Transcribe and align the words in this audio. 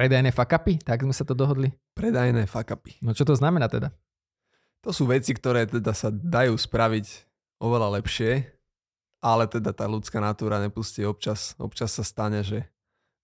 Predajné 0.00 0.32
fakapy, 0.32 0.80
tak 0.80 1.04
sme 1.04 1.12
sa 1.12 1.28
to 1.28 1.36
dohodli. 1.36 1.68
Predajné 1.92 2.48
fakapy. 2.48 3.04
No 3.04 3.12
čo 3.12 3.28
to 3.28 3.36
znamená 3.36 3.68
teda? 3.68 3.92
To 4.80 4.96
sú 4.96 5.04
veci, 5.04 5.36
ktoré 5.36 5.68
teda 5.68 5.92
sa 5.92 6.08
dajú 6.08 6.56
spraviť 6.56 7.28
oveľa 7.60 8.00
lepšie, 8.00 8.48
ale 9.20 9.44
teda 9.44 9.76
tá 9.76 9.84
ľudská 9.84 10.16
natúra 10.16 10.56
nepustí 10.56 11.04
občas. 11.04 11.52
Občas 11.60 11.92
sa 11.92 12.00
stane, 12.00 12.40
že 12.40 12.64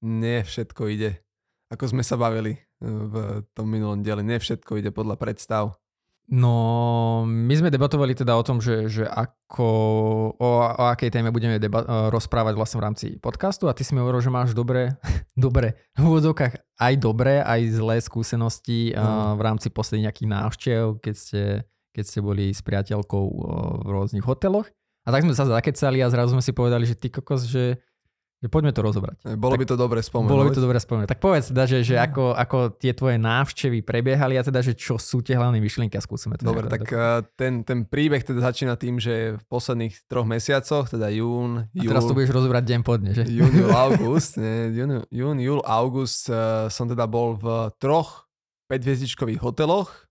nie 0.04 0.44
všetko 0.44 0.92
ide, 0.92 1.24
ako 1.72 1.96
sme 1.96 2.04
sa 2.04 2.20
bavili 2.20 2.60
v 2.84 3.40
tom 3.56 3.72
minulom 3.72 4.04
diele, 4.04 4.20
nie 4.20 4.36
všetko 4.36 4.76
ide 4.76 4.92
podľa 4.92 5.16
predstav 5.16 5.80
No, 6.26 7.22
my 7.22 7.54
sme 7.54 7.70
debatovali 7.70 8.10
teda 8.10 8.34
o 8.34 8.42
tom, 8.42 8.58
že, 8.58 8.90
že 8.90 9.06
ako, 9.06 9.68
o, 10.34 10.48
o 10.58 10.84
akej 10.90 11.14
téme 11.14 11.30
budeme 11.30 11.62
deba- 11.62 11.86
e, 11.86 12.10
rozprávať 12.10 12.58
vlastne 12.58 12.82
v 12.82 12.86
rámci 12.90 13.06
podcastu 13.22 13.70
a 13.70 13.76
ty 13.78 13.86
si 13.86 13.94
mi 13.94 14.02
hovoril, 14.02 14.18
že 14.18 14.34
máš 14.34 14.50
dobré, 14.50 14.98
dobré, 15.38 15.78
v 15.94 16.02
úvodzovkách 16.02 16.82
aj 16.82 16.94
dobré, 16.98 17.46
aj 17.46 17.78
zlé 17.78 17.96
skúsenosti 18.02 18.90
mm. 18.90 19.38
v 19.38 19.40
rámci 19.40 19.70
posledných 19.70 20.10
nejakých 20.10 20.32
návštev, 20.34 20.82
keď 20.98 21.14
ste, 21.14 21.42
keď 21.94 22.04
ste 22.10 22.18
boli 22.18 22.50
s 22.50 22.58
priateľkou 22.58 23.24
v 23.86 23.88
rôznych 23.88 24.26
hoteloch. 24.26 24.66
A 25.06 25.14
tak 25.14 25.22
sme 25.22 25.38
sa 25.38 25.46
zakecali 25.46 26.02
a 26.02 26.10
zrazu 26.10 26.34
sme 26.34 26.42
si 26.42 26.50
povedali, 26.50 26.90
že 26.90 26.98
ty 26.98 27.06
kokos, 27.06 27.46
že 27.46 27.78
že 28.36 28.52
poďme 28.52 28.68
to 28.76 28.84
rozobrať. 28.84 29.16
Bolo 29.40 29.56
tak, 29.56 29.60
by 29.64 29.66
to 29.72 29.76
dobre 29.80 30.00
spomenúť. 30.04 30.28
Bolo 30.28 30.44
by 30.44 30.52
to 30.52 30.60
dobre 30.60 30.76
spomenúť. 30.76 31.08
Tak 31.08 31.20
povedz 31.24 31.48
teda, 31.56 31.64
že, 31.64 31.78
že 31.80 31.96
ako, 31.96 32.36
ako 32.36 32.76
tie 32.76 32.92
tvoje 32.92 33.16
návštevy 33.16 33.80
prebiehali 33.80 34.36
a 34.36 34.44
teda, 34.44 34.60
že 34.60 34.76
čo 34.76 35.00
sú 35.00 35.24
tie 35.24 35.40
hlavné 35.40 35.56
myšlienky 35.56 35.96
a 35.96 36.02
skúsime 36.04 36.36
to. 36.36 36.44
Dobre, 36.44 36.68
tak 36.68 36.84
uh, 36.92 37.24
ten, 37.32 37.64
ten 37.64 37.88
príbeh 37.88 38.20
teda 38.20 38.44
začína 38.44 38.76
tým, 38.76 39.00
že 39.00 39.40
v 39.40 39.44
posledných 39.48 40.04
troch 40.04 40.28
mesiacoch, 40.28 40.84
teda 40.84 41.08
jún, 41.16 41.64
jún... 41.72 41.88
A 41.88 41.92
teraz 41.96 42.04
to 42.04 42.12
budeš 42.12 42.36
rozobrať 42.36 42.64
deň 42.76 42.80
po 42.84 43.00
dne, 43.00 43.16
že? 43.16 43.24
Jún, 43.24 43.52
júl, 43.56 43.72
august, 43.88 44.36
nie, 44.36 44.68
jún, 44.76 45.00
jún, 45.08 45.36
júl, 45.40 45.60
august 45.64 46.28
uh, 46.28 46.68
som 46.68 46.84
teda 46.84 47.08
bol 47.08 47.40
v 47.40 47.72
troch 47.80 48.28
5 48.68 49.40
hoteloch 49.40 50.06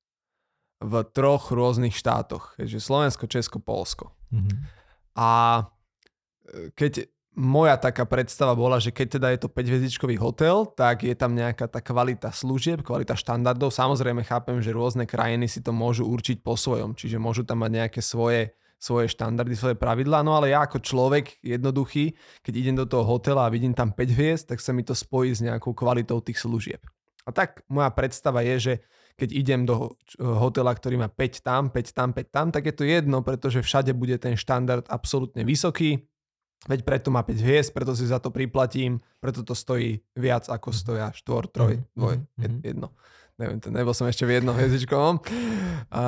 v 0.83 0.93
troch 1.15 1.51
rôznych 1.51 1.95
štátoch. 1.95 2.55
Takže 2.59 2.77
Slovensko, 2.83 3.25
Česko, 3.27 3.57
Polsko. 3.63 4.11
Mm-hmm. 4.29 4.57
A 5.15 5.29
e, 6.51 6.69
keď 6.75 7.07
moja 7.35 7.75
taká 7.75 8.07
predstava 8.07 8.55
bola, 8.55 8.79
že 8.79 8.95
keď 8.95 9.19
teda 9.19 9.27
je 9.35 9.39
to 9.43 9.49
5 9.51 10.23
hotel, 10.23 10.65
tak 10.71 11.03
je 11.03 11.11
tam 11.13 11.35
nejaká 11.35 11.67
tá 11.67 11.83
kvalita 11.83 12.31
služieb, 12.31 12.79
kvalita 12.81 13.13
štandardov. 13.13 13.75
Samozrejme 13.75 14.23
chápem, 14.23 14.63
že 14.63 14.71
rôzne 14.71 15.03
krajiny 15.03 15.51
si 15.51 15.59
to 15.59 15.75
môžu 15.75 16.07
určiť 16.07 16.39
po 16.39 16.55
svojom, 16.55 16.95
čiže 16.95 17.19
môžu 17.19 17.43
tam 17.43 17.67
mať 17.67 17.71
nejaké 17.83 17.99
svoje, 17.99 18.55
svoje 18.79 19.11
štandardy, 19.11 19.51
svoje 19.51 19.75
pravidlá, 19.75 20.23
no 20.23 20.39
ale 20.39 20.55
ja 20.55 20.63
ako 20.63 20.79
človek 20.79 21.43
jednoduchý, 21.43 22.15
keď 22.39 22.53
idem 22.55 22.75
do 22.79 22.87
toho 22.87 23.03
hotela 23.03 23.45
a 23.47 23.53
vidím 23.53 23.75
tam 23.75 23.91
5 23.91 24.15
hviezd, 24.15 24.45
tak 24.55 24.63
sa 24.63 24.71
mi 24.71 24.87
to 24.87 24.95
spojí 24.95 25.35
s 25.35 25.43
nejakou 25.43 25.75
kvalitou 25.75 26.23
tých 26.23 26.39
služieb. 26.39 26.79
A 27.27 27.35
tak 27.35 27.67
moja 27.67 27.91
predstava 27.91 28.47
je, 28.47 28.55
že 28.57 28.73
keď 29.15 29.29
idem 29.31 29.61
do 29.63 29.95
hotela, 30.19 30.75
ktorý 30.75 30.99
má 30.99 31.07
5 31.07 31.43
tam, 31.43 31.63
5 31.71 31.95
tam, 31.95 32.09
5 32.11 32.35
tam, 32.35 32.47
tak 32.51 32.63
je 32.67 32.75
to 32.75 32.83
jedno, 32.83 33.23
pretože 33.23 33.63
všade 33.63 33.95
bude 33.95 34.19
ten 34.19 34.35
štandard 34.35 34.87
absolútne 34.91 35.47
vysoký, 35.47 36.03
Veď 36.65 36.81
preto 36.81 37.13
má 37.13 37.21
5 37.21 37.45
hviezd, 37.45 37.69
preto 37.77 37.93
si 37.93 38.09
za 38.09 38.17
to 38.17 38.33
priplatím, 38.33 38.97
preto 39.21 39.45
to 39.45 39.53
stojí 39.53 40.01
viac 40.17 40.49
ako 40.49 40.73
mhm. 40.73 40.77
stoja 40.77 41.07
4, 41.13 41.53
3, 41.53 41.93
2, 41.93 42.01
mm-hmm. 42.01 42.59
jedno. 42.65 42.89
Neviem, 43.35 43.59
to 43.59 43.67
nebol 43.67 43.91
som 43.91 44.07
ešte 44.07 44.23
v 44.23 44.39
jednom 44.39 44.55
hviezdičkovom. 44.55 45.19
A 45.91 46.03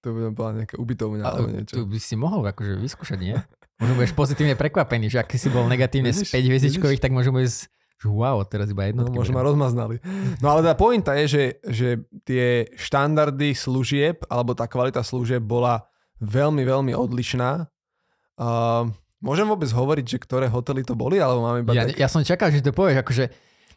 to 0.00 0.08
by 0.12 0.20
bola 0.32 0.64
nejaká 0.64 0.80
ubytovňa 0.80 1.22
alebo 1.24 1.48
niečo. 1.52 1.76
Tu 1.76 1.84
by 1.84 1.98
si 2.00 2.16
mohol 2.16 2.40
akože 2.40 2.80
vyskúšať, 2.80 3.18
nie? 3.20 3.36
Možno 3.76 4.00
budeš 4.00 4.16
pozitívne 4.16 4.56
prekvapený, 4.56 5.12
že 5.12 5.20
ak 5.20 5.28
si 5.36 5.52
bol 5.52 5.68
negatívne 5.68 6.08
z 6.16 6.24
5 6.24 6.40
hviezdičkových, 6.40 7.04
tak 7.04 7.12
možno 7.12 7.36
budeš 7.36 7.68
že 8.04 8.10
wow, 8.10 8.42
teraz 8.44 8.68
iba 8.68 8.84
jednotky. 8.84 9.16
No, 9.16 9.20
možno 9.22 9.38
ma 9.38 9.46
rozmaznali. 9.46 9.96
No 10.42 10.52
ale 10.52 10.60
tá 10.60 10.76
pointa 10.76 11.16
je, 11.24 11.24
že, 11.24 11.44
že 11.64 11.88
tie 12.26 12.68
štandardy 12.76 13.56
služieb, 13.56 14.20
alebo 14.28 14.52
tá 14.52 14.68
kvalita 14.68 15.00
služieb 15.00 15.40
bola 15.40 15.88
veľmi, 16.20 16.68
veľmi 16.68 16.92
odlišná. 16.92 17.64
Uh, 18.34 18.90
Môžem 19.24 19.48
vôbec 19.48 19.72
hovoriť, 19.72 20.04
že 20.04 20.18
ktoré 20.20 20.52
hotely 20.52 20.84
to 20.84 20.92
boli, 20.92 21.16
alebo 21.16 21.40
máme 21.40 21.64
iba 21.64 21.72
ja, 21.72 21.88
tak... 21.88 21.96
ja 21.96 22.08
som 22.12 22.20
čakal, 22.20 22.52
že 22.52 22.60
to 22.60 22.76
povieš, 22.76 23.00
akože 23.00 23.24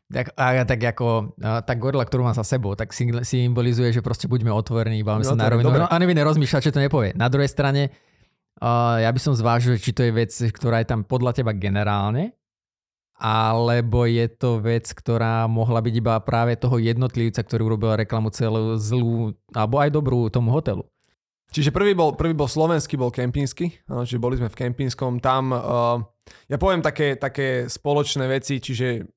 tak, 0.07 0.35
a, 0.35 0.63
tak 0.63 0.79
ako 0.79 1.39
tá 1.39 1.73
gorila, 1.75 2.03
ktorú 2.03 2.27
mám 2.27 2.35
za 2.35 2.43
sebou, 2.43 2.75
tak 2.75 2.95
symbolizuje, 2.95 3.91
že 3.91 4.03
proste 4.03 4.27
buďme 4.27 4.51
otvorení, 4.51 5.03
bavíme 5.03 5.23
no, 5.23 5.31
sa 5.31 5.39
na 5.39 5.51
rovinu. 5.51 5.71
No, 5.71 5.87
a 5.87 5.95
neviem 5.99 6.19
rozmýšľať, 6.19 6.61
čo 6.67 6.75
to 6.75 6.83
nepovie. 6.83 7.11
Na 7.15 7.27
druhej 7.31 7.51
strane, 7.51 7.91
uh, 8.59 9.03
ja 9.03 9.11
by 9.11 9.19
som 9.19 9.35
zvážil, 9.35 9.79
či 9.79 9.91
to 9.91 10.07
je 10.07 10.11
vec, 10.15 10.31
ktorá 10.31 10.83
je 10.83 10.87
tam 10.91 11.03
podľa 11.03 11.43
teba 11.43 11.51
generálne, 11.51 12.35
alebo 13.19 14.07
je 14.07 14.27
to 14.31 14.63
vec, 14.63 14.87
ktorá 14.95 15.43
mohla 15.47 15.83
byť 15.83 15.95
iba 15.95 16.15
práve 16.23 16.55
toho 16.55 16.79
jednotlivca, 16.79 17.43
ktorý 17.43 17.75
urobil 17.75 17.99
reklamu 17.99 18.31
celú 18.31 18.79
zlú, 18.79 19.35
alebo 19.51 19.75
aj 19.79 19.89
dobrú 19.91 20.31
tomu 20.31 20.55
hotelu. 20.55 20.87
Čiže 21.47 21.71
prvý 21.71 21.95
bol, 21.95 22.11
prvý 22.13 22.35
bol 22.35 22.51
slovenský, 22.51 22.99
bol 22.99 23.07
kempinsky, 23.07 23.71
čiže 23.87 24.19
boli 24.19 24.35
sme 24.35 24.51
v 24.51 24.67
kempinskom. 24.67 25.23
Tam, 25.23 25.55
uh, 25.55 26.03
ja 26.51 26.59
poviem 26.59 26.83
také, 26.83 27.15
také 27.15 27.71
spoločné 27.71 28.27
veci, 28.27 28.59
čiže 28.59 29.07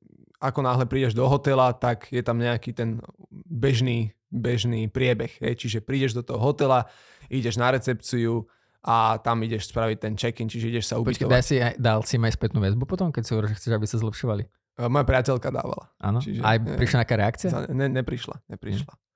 ako 0.41 0.65
náhle 0.65 0.87
prídeš 0.87 1.13
do 1.13 1.27
hotela, 1.27 1.75
tak 1.77 2.09
je 2.09 2.23
tam 2.25 2.41
nejaký 2.41 2.73
ten 2.73 3.03
bežný, 3.51 4.17
bežný 4.33 4.89
priebeh. 4.89 5.37
Hej? 5.43 5.67
Čiže 5.67 5.79
prídeš 5.85 6.17
do 6.17 6.23
toho 6.25 6.41
hotela, 6.41 6.89
ideš 7.29 7.61
na 7.61 7.75
recepciu 7.75 8.47
a 8.81 9.21
tam 9.21 9.45
ideš 9.45 9.69
spraviť 9.69 9.99
ten 10.01 10.15
check-in, 10.17 10.49
čiže 10.49 10.73
ideš 10.73 10.87
sa 10.89 10.97
ubytovať. 10.97 11.29
Počkej, 11.29 11.35
daj 11.35 11.45
si, 11.45 11.57
dal 11.77 12.01
si 12.07 12.17
aj 12.17 12.33
spätnú 12.33 12.65
väzbu 12.65 12.89
potom, 12.89 13.13
keď 13.13 13.23
si 13.27 13.31
hovoril, 13.37 13.53
že 13.53 13.59
chceš, 13.61 13.73
aby 13.77 13.87
sa 13.91 14.01
zlepšovali? 14.01 14.49
Uh, 14.81 14.89
moja 14.89 15.05
priateľka 15.05 15.53
dávala. 15.53 15.93
Áno, 16.01 16.25
aj 16.25 16.57
prišla 16.79 17.05
nejaká 17.05 17.17
reakcia? 17.21 17.49
Ne, 17.75 17.93
neprišla, 17.93 18.41
neprišla. 18.49 18.95
Hm. 18.97 19.10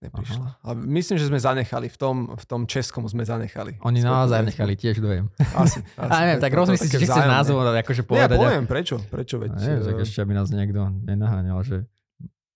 Neprišla. 0.00 0.64
Ale 0.64 0.74
myslím, 0.96 1.20
že 1.20 1.28
sme 1.28 1.36
zanechali, 1.36 1.92
v 1.92 1.98
tom, 2.00 2.16
v 2.32 2.44
tom 2.48 2.64
českom 2.64 3.04
sme 3.04 3.20
zanechali. 3.20 3.76
Oni 3.84 4.00
naozaj 4.00 4.48
nechali, 4.48 4.72
tiež 4.72 4.96
dojem. 4.96 5.28
Asi. 5.52 5.84
asi 6.00 6.08
a 6.08 6.14
neviem, 6.24 6.40
tak 6.40 6.56
rozmyslíš, 6.56 6.88
či 6.88 7.04
chceš 7.04 7.28
názov 7.28 7.60
akože 7.60 8.08
povedať. 8.08 8.32
Ja 8.32 8.40
poviem, 8.40 8.64
prečo, 8.64 8.96
prečo 8.96 9.36
veď. 9.36 9.52
A 9.52 9.60
neviem, 9.60 9.84
tak 9.84 10.00
ešte 10.00 10.24
aby 10.24 10.32
nás 10.32 10.48
niekto 10.48 10.88
nenaháňal, 11.04 11.60
že 11.68 11.84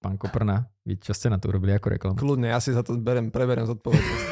pán 0.05 0.21
Koprna, 0.21 0.69
vy 0.85 1.01
čo 1.01 1.17
ste 1.17 1.33
na 1.33 1.41
to 1.41 1.49
urobili 1.49 1.73
ako 1.73 1.97
reklamu? 1.97 2.17
Kľudne, 2.21 2.53
ja 2.53 2.61
si 2.61 2.77
za 2.77 2.85
to 2.85 3.01
berem, 3.01 3.33
preberiem 3.33 3.65
zodpovednosť. 3.65 4.29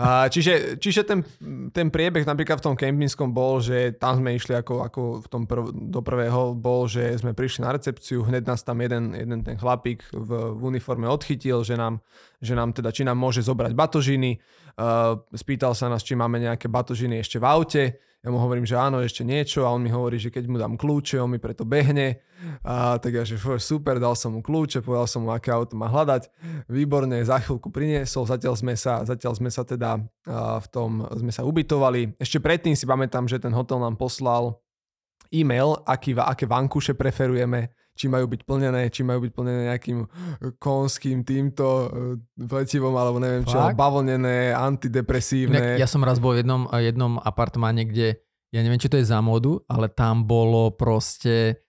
a, 0.00 0.24
čiže 0.32 0.80
čiže 0.80 1.04
ten, 1.04 1.20
ten 1.68 1.92
priebeh 1.92 2.24
napríklad 2.24 2.64
v 2.64 2.66
tom 2.72 2.74
kempinskom 2.80 3.28
bol, 3.28 3.60
že 3.60 3.92
tam 4.00 4.24
sme 4.24 4.32
išli 4.32 4.56
ako, 4.56 4.88
ako 4.88 5.00
v 5.20 5.26
tom 5.28 5.44
prv, 5.44 5.68
do 5.92 6.00
prvého, 6.00 6.56
bol, 6.56 6.88
že 6.88 7.12
sme 7.20 7.36
prišli 7.36 7.60
na 7.60 7.76
recepciu, 7.76 8.24
hneď 8.24 8.48
nás 8.48 8.64
tam 8.64 8.80
jeden, 8.80 9.12
jeden 9.12 9.44
ten 9.44 9.60
chlapík 9.60 10.00
v, 10.16 10.56
v 10.56 10.60
uniforme 10.72 11.04
odchytil, 11.04 11.60
že 11.60 11.76
nám, 11.76 12.00
že 12.40 12.56
nám 12.56 12.72
teda, 12.72 12.88
či 12.88 13.04
nám 13.04 13.20
môže 13.20 13.44
zobrať 13.44 13.76
batožiny, 13.76 14.40
uh, 14.80 15.20
spýtal 15.36 15.76
sa 15.76 15.92
nás, 15.92 16.00
či 16.00 16.16
máme 16.16 16.40
nejaké 16.40 16.72
batožiny 16.72 17.20
ešte 17.20 17.36
v 17.36 17.44
aute, 17.44 17.84
ja 18.22 18.30
mu 18.30 18.38
hovorím, 18.38 18.62
že 18.62 18.78
áno, 18.78 19.02
ešte 19.02 19.26
niečo 19.26 19.66
a 19.66 19.74
on 19.74 19.82
mi 19.82 19.90
hovorí, 19.90 20.14
že 20.14 20.30
keď 20.30 20.46
mu 20.46 20.54
dám 20.54 20.78
kľúče, 20.78 21.18
on 21.18 21.34
mi 21.34 21.42
preto 21.42 21.66
behne. 21.66 22.22
A 22.62 22.94
tak 23.02 23.18
ja, 23.18 23.26
že 23.26 23.34
super, 23.58 23.98
dal 23.98 24.14
som 24.14 24.38
mu 24.38 24.46
kľúče, 24.46 24.78
povedal 24.78 25.10
som 25.10 25.26
mu, 25.26 25.34
aké 25.34 25.50
auto 25.50 25.74
má 25.74 25.90
hľadať. 25.90 26.30
Výborne, 26.70 27.18
za 27.26 27.42
chvíľku 27.42 27.74
priniesol, 27.74 28.22
zatiaľ 28.22 28.54
sme 28.54 28.78
sa, 28.78 29.02
zatiaľ 29.02 29.34
sme 29.34 29.50
sa 29.50 29.66
teda 29.66 29.98
v 30.62 30.66
tom, 30.70 31.02
sme 31.18 31.34
sa 31.34 31.42
ubytovali. 31.42 32.14
Ešte 32.22 32.38
predtým 32.38 32.78
si 32.78 32.86
pamätám, 32.86 33.26
že 33.26 33.42
ten 33.42 33.50
hotel 33.50 33.82
nám 33.82 33.98
poslal 33.98 34.54
e-mail, 35.34 35.82
aký, 35.82 36.14
aké 36.14 36.46
vankúše 36.46 36.94
preferujeme 36.94 37.74
či 37.92 38.08
majú 38.08 38.24
byť 38.28 38.42
plnené, 38.48 38.88
či 38.88 39.04
majú 39.04 39.28
byť 39.28 39.32
plnené 39.36 39.60
nejakým 39.68 39.98
konským 40.56 41.22
týmto 41.28 41.92
vlecivom, 42.40 42.94
alebo 42.96 43.20
neviem 43.20 43.44
čo, 43.44 43.60
bavlnené, 43.76 44.56
antidepresívne. 44.56 45.76
Ja 45.76 45.84
som 45.84 46.00
raz 46.00 46.16
bol 46.16 46.32
v 46.36 46.44
jednom, 46.44 46.68
jednom 46.72 47.20
apartmáne, 47.20 47.84
kde, 47.84 48.16
ja 48.50 48.60
neviem, 48.64 48.80
či 48.80 48.88
to 48.88 48.96
je 48.96 49.06
za 49.06 49.20
modu, 49.20 49.60
ale 49.68 49.92
tam 49.92 50.24
bolo 50.24 50.72
proste, 50.72 51.60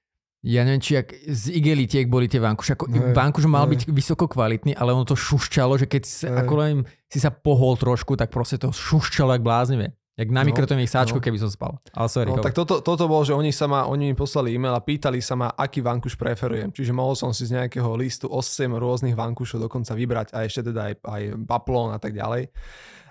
ja 0.44 0.64
neviem, 0.64 0.84
či 0.84 1.00
ak 1.00 1.12
z 1.28 1.60
igelitiek 1.60 2.08
boli 2.08 2.32
tie 2.32 2.40
vankúš. 2.40 2.76
Ako, 2.80 2.88
ne, 2.88 3.12
vankúš 3.12 3.48
mal 3.48 3.68
ne. 3.68 3.76
byť 3.76 3.82
vysoko 3.92 4.28
kvalitný, 4.28 4.76
ale 4.80 4.96
ono 4.96 5.04
to 5.04 5.20
šušťalo, 5.20 5.76
že 5.76 5.88
keď 5.92 6.04
si, 6.08 6.24
ako 6.28 6.54
len 6.60 6.76
si 7.12 7.20
sa 7.20 7.32
pohol 7.32 7.76
trošku, 7.76 8.16
tak 8.16 8.32
proste 8.32 8.60
to 8.60 8.72
šušťalo 8.72 9.36
jak 9.36 9.44
bláznivé. 9.44 9.92
Jak 10.14 10.30
na 10.30 10.46
no, 10.46 10.54
mikrotonových 10.54 10.94
sáčku, 10.94 11.18
no. 11.18 11.26
keby 11.26 11.42
som 11.42 11.50
spal. 11.50 11.82
Ale 11.90 12.06
sorry, 12.06 12.30
no, 12.30 12.38
tak 12.38 12.54
toto, 12.54 12.86
toto 12.86 13.10
bol, 13.10 13.26
že 13.26 13.34
oni, 13.34 13.50
sa 13.50 13.66
ma, 13.66 13.90
oni 13.90 14.14
mi 14.14 14.16
poslali 14.16 14.54
e-mail 14.54 14.78
a 14.78 14.82
pýtali 14.86 15.18
sa 15.18 15.34
ma, 15.34 15.50
aký 15.50 15.82
vankuš 15.82 16.14
preferujem. 16.22 16.70
Čiže 16.70 16.94
mohol 16.94 17.18
som 17.18 17.34
si 17.34 17.50
z 17.50 17.58
nejakého 17.58 17.90
listu 17.98 18.30
8 18.30 18.78
rôznych 18.78 19.18
vankušov 19.18 19.66
dokonca 19.66 19.98
vybrať 19.98 20.38
a 20.38 20.46
ešte 20.46 20.70
teda 20.70 20.94
aj, 20.94 20.94
aj 21.02 21.22
baplón 21.42 21.98
a 21.98 22.00
tak 22.00 22.14
ďalej. 22.14 22.54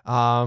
A 0.07 0.47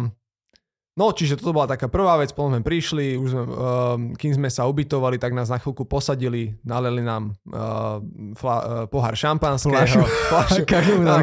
No, 0.95 1.12
čiže 1.12 1.36
toto 1.36 1.51
bola 1.51 1.68
taká 1.68 1.92
prvá 1.92 2.15
vec, 2.15 2.31
potom 2.31 2.56
sme 2.56 2.63
prišli, 2.63 3.19
už 3.19 3.30
sme, 3.36 3.44
uh, 3.44 4.00
kým 4.15 4.31
sme 4.31 4.47
sa 4.47 4.63
ubytovali, 4.63 5.19
tak 5.19 5.36
nás 5.36 5.51
na 5.51 5.59
chvíľku 5.59 5.83
posadili, 5.83 6.56
naleli 6.63 7.03
nám 7.03 7.36
uh, 7.51 8.00
fla, 8.39 8.57
uh, 8.63 8.68
pohár 8.88 9.12
šampanského. 9.12 9.75
Flašu. 9.75 10.00
Flašu. 10.31 10.63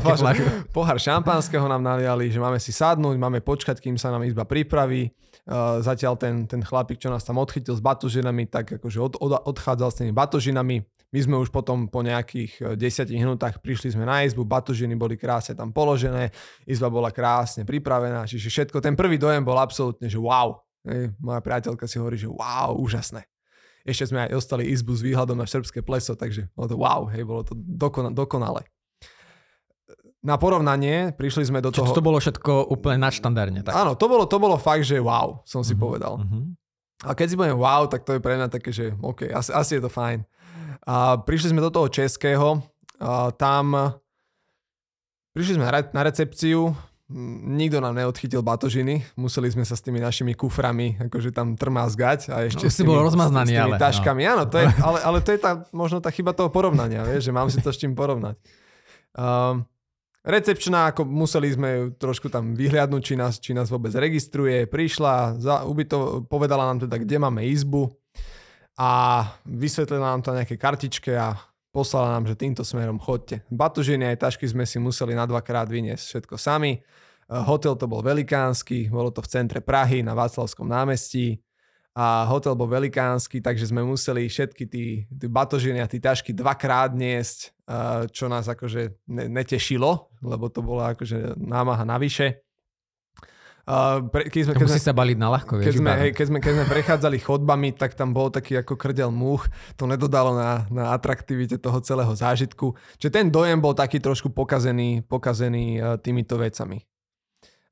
flašu. 0.04 0.22
flašu. 0.28 0.44
Pohár 0.76 1.00
šampanského 1.00 1.64
nám 1.64 1.80
naliali, 1.80 2.28
že 2.28 2.36
máme 2.36 2.60
si 2.60 2.68
sadnúť, 2.68 3.16
máme 3.16 3.40
počkať, 3.40 3.80
kým 3.80 3.96
sa 3.96 4.12
nám 4.12 4.28
izba 4.28 4.44
pripraví. 4.44 5.08
Uh, 5.48 5.80
zatiaľ 5.80 6.20
ten, 6.20 6.44
ten 6.44 6.60
chlapík, 6.60 7.00
čo 7.00 7.08
nás 7.08 7.24
tam 7.24 7.40
odchytil 7.40 7.72
s 7.72 7.80
batožinami, 7.80 8.52
tak 8.52 8.76
akože 8.76 8.98
od, 9.00 9.16
od, 9.24 9.40
odchádzal 9.40 9.88
s 9.88 9.96
tými 10.04 10.12
batožinami. 10.12 10.84
My 11.12 11.20
sme 11.20 11.36
už 11.36 11.52
potom 11.52 11.92
po 11.92 12.00
nejakých 12.00 12.72
10 12.72 13.12
minútach 13.12 13.60
prišli 13.60 13.92
sme 13.92 14.08
na 14.08 14.24
izbu, 14.24 14.48
batožiny 14.48 14.96
boli 14.96 15.20
krásne 15.20 15.52
tam 15.52 15.68
položené, 15.68 16.32
izba 16.64 16.88
bola 16.88 17.12
krásne 17.12 17.68
pripravená, 17.68 18.24
čiže 18.24 18.48
všetko, 18.48 18.80
ten 18.80 18.96
prvý 18.96 19.20
dojem 19.20 19.44
bol 19.44 19.60
absolútne, 19.60 20.08
že 20.08 20.16
wow. 20.16 20.56
Hej, 20.82 21.12
moja 21.20 21.38
priateľka 21.38 21.84
si 21.84 22.00
hovorí, 22.00 22.16
že 22.16 22.26
wow, 22.26 22.74
úžasné. 22.74 23.28
Ešte 23.84 24.08
sme 24.08 24.24
aj 24.24 24.34
ostali 24.34 24.72
izbu 24.72 24.96
s 24.96 25.02
výhľadom 25.04 25.36
na 25.36 25.44
srbské 25.44 25.84
pleso, 25.84 26.16
takže 26.16 26.48
bolo 26.56 26.66
to 26.66 26.76
wow, 26.80 27.04
hej, 27.12 27.22
bolo 27.22 27.44
to 27.44 27.52
dokona, 27.54 28.08
dokonale. 28.08 28.64
Na 30.22 30.38
porovnanie 30.38 31.10
prišli 31.12 31.50
sme 31.50 31.58
do 31.58 31.74
Čiže 31.74 31.90
toho... 31.90 31.98
to 31.98 32.06
bolo 32.06 32.18
všetko 32.22 32.70
úplne 32.70 33.02
nadštandardne. 33.02 33.66
Tak. 33.66 33.74
Áno, 33.74 33.98
to 33.98 34.06
bolo, 34.06 34.24
to 34.30 34.38
bolo 34.38 34.54
fakt, 34.54 34.86
že 34.86 35.02
wow, 35.02 35.42
som 35.42 35.66
si 35.66 35.74
Mhm, 35.74 35.80
povedal. 35.82 36.14
mhm. 36.22 36.54
A 37.02 37.18
keď 37.18 37.26
si 37.26 37.36
poviem 37.36 37.58
wow, 37.58 37.90
tak 37.90 38.06
to 38.06 38.14
je 38.14 38.22
pre 38.22 38.38
mňa 38.38 38.46
také, 38.46 38.70
že 38.70 38.94
OK, 39.02 39.26
asi, 39.28 39.50
asi 39.50 39.72
je 39.76 39.82
to 39.82 39.90
fajn. 39.90 40.22
A 40.82 41.18
prišli 41.22 41.54
sme 41.54 41.62
do 41.62 41.70
toho 41.70 41.86
českého, 41.86 42.58
a 42.98 43.30
tam 43.34 43.94
prišli 45.34 45.58
sme 45.58 45.66
na, 45.66 45.72
re, 45.74 45.82
na 45.94 46.02
recepciu, 46.02 46.74
nikto 47.46 47.78
nám 47.78 47.94
neodchytil 47.94 48.40
batožiny, 48.40 49.04
museli 49.14 49.52
sme 49.52 49.62
sa 49.68 49.76
s 49.76 49.84
tými 49.84 50.00
našimi 50.00 50.32
kuframi 50.32 50.96
akože 51.10 51.30
tam 51.30 51.54
trmázgať 51.54 52.32
a 52.32 52.48
ešte 52.48 52.66
Už 52.66 52.72
s 52.72 52.78
tými, 52.80 52.88
bol 52.88 53.04
rozmaznaný, 53.04 53.52
s 53.52 53.58
tými 53.58 53.62
ale, 53.62 53.76
no. 53.76 53.82
taškami. 53.82 54.22
Áno, 54.24 54.44
to 54.48 54.56
je, 54.58 54.66
ale, 54.86 54.98
ale 55.04 55.18
to 55.20 55.30
je 55.34 55.40
tá, 55.40 55.52
možno 55.70 56.00
tá 56.00 56.08
chyba 56.08 56.32
toho 56.32 56.48
porovnania, 56.48 57.04
vieš, 57.04 57.28
že 57.28 57.32
mám 57.34 57.52
si 57.52 57.60
to 57.60 57.70
s 57.70 57.78
čím 57.78 57.92
porovnať. 57.92 58.40
Um, 59.12 59.68
recepčná, 60.24 60.94
ako 60.94 61.04
museli 61.04 61.52
sme 61.52 61.68
ju 61.68 61.84
trošku 62.00 62.32
tam 62.32 62.56
vyhliadnúť, 62.56 63.02
či 63.02 63.14
nás, 63.14 63.34
či 63.38 63.52
nás 63.52 63.68
vôbec 63.68 63.92
registruje. 63.92 64.64
Prišla, 64.64 65.36
za, 65.36 65.54
ubyto, 65.68 66.24
povedala 66.26 66.70
nám 66.72 66.88
teda, 66.88 66.96
kde 66.96 67.16
máme 67.20 67.44
izbu 67.44 67.92
a 68.78 68.90
vysvetlila 69.44 70.16
nám 70.16 70.22
to 70.24 70.32
nejaké 70.32 70.56
kartičke 70.56 71.12
a 71.12 71.36
poslala 71.72 72.16
nám, 72.16 72.28
že 72.28 72.36
týmto 72.36 72.64
smerom 72.64 73.00
chodte. 73.00 73.40
Batožiny 73.48 74.12
aj 74.12 74.28
tašky 74.28 74.44
sme 74.48 74.68
si 74.68 74.76
museli 74.76 75.16
na 75.16 75.24
dvakrát 75.24 75.68
vyniesť 75.68 76.04
všetko 76.04 76.36
sami. 76.36 76.80
Eh, 76.80 77.42
Hotel 77.48 77.76
to 77.76 77.88
bol 77.88 78.04
velikánsky, 78.04 78.92
bolo 78.92 79.08
to 79.08 79.24
v 79.24 79.28
centre 79.32 79.60
Prahy 79.64 80.04
na 80.04 80.12
Václavskom 80.12 80.68
námestí 80.68 81.40
a 81.92 82.24
hotel 82.24 82.56
bol 82.56 82.72
velikánsky, 82.72 83.44
takže 83.44 83.68
sme 83.68 83.84
museli 83.84 84.24
všetky 84.24 84.64
tí, 84.64 85.04
tí 85.04 85.26
batožiny 85.28 85.76
a 85.76 85.84
tí 85.84 86.00
tašky 86.00 86.32
dvakrát 86.32 86.96
niesť, 86.96 87.38
eh, 87.68 88.08
čo 88.08 88.32
nás 88.32 88.48
akože 88.48 89.08
ne, 89.12 89.28
netešilo, 89.28 90.12
lebo 90.24 90.48
to 90.48 90.64
bola 90.64 90.96
akože 90.96 91.36
námaha 91.36 91.84
navyše. 91.84 92.40
Uh, 93.62 94.02
pre, 94.10 94.26
keď 94.26 94.50
sme, 94.50 94.52
To 94.54 94.58
keď 94.58 94.66
musí 94.66 94.82
sme, 94.82 94.88
sa 94.90 94.94
baliť 94.98 95.18
na 95.22 95.28
ľahko, 95.38 95.52
keď 95.62 95.70
vieš. 95.70 95.78
sme, 95.78 95.90
iba- 95.94 96.00
hej, 96.02 96.10
keď, 96.18 96.26
sme, 96.26 96.38
keď 96.42 96.52
sme 96.58 96.66
prechádzali 96.66 97.16
chodbami, 97.22 97.68
tak 97.78 97.94
tam 97.94 98.10
bol 98.10 98.26
taký 98.26 98.58
ako 98.58 98.74
krdel 98.74 99.14
múch. 99.14 99.46
To 99.78 99.86
nedodalo 99.86 100.34
na, 100.34 100.66
na 100.66 100.90
atraktivite 100.90 101.62
toho 101.62 101.78
celého 101.78 102.10
zážitku. 102.10 102.74
Čiže 102.98 103.22
ten 103.22 103.26
dojem 103.30 103.62
bol 103.62 103.70
taký 103.70 104.02
trošku 104.02 104.34
pokazený, 104.34 105.06
pokazený 105.06 105.78
uh, 105.78 105.94
týmito 105.94 106.34
vecami. 106.34 106.82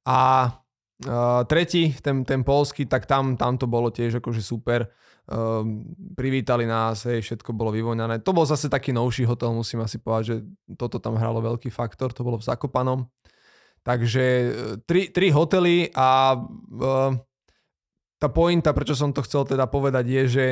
A 0.06 0.46
uh, 0.46 1.42
tretí, 1.50 1.90
ten, 1.98 2.22
ten 2.22 2.46
polský, 2.46 2.86
tak 2.86 3.10
tam, 3.10 3.34
tam 3.34 3.58
to 3.58 3.66
bolo 3.66 3.90
tiež 3.90 4.22
akože 4.22 4.46
super. 4.46 4.86
Um, 5.30 5.90
privítali 6.14 6.66
nás, 6.70 7.06
hej, 7.06 7.22
všetko 7.22 7.50
bolo 7.50 7.74
vyvoňané. 7.74 8.22
To 8.22 8.30
bol 8.30 8.46
zase 8.46 8.70
taký 8.70 8.94
novší 8.94 9.26
hotel, 9.26 9.54
musím 9.54 9.82
asi 9.82 9.98
povedať, 9.98 10.24
že 10.26 10.36
toto 10.74 11.02
tam 11.02 11.14
hralo 11.18 11.38
veľký 11.38 11.70
faktor, 11.70 12.10
to 12.14 12.22
bolo 12.22 12.38
v 12.38 12.46
Zakopanom. 12.46 13.06
Takže 13.80 14.24
e, 14.24 14.48
tri, 14.84 15.08
tri 15.08 15.32
hotely 15.32 15.88
a 15.96 16.36
uh, 16.36 17.16
tá 18.20 18.28
pointa, 18.28 18.76
prečo 18.76 18.92
som 18.92 19.10
to 19.16 19.24
chcel 19.24 19.48
teda 19.48 19.64
povedať, 19.64 20.04
je, 20.04 20.22
že 20.28 20.46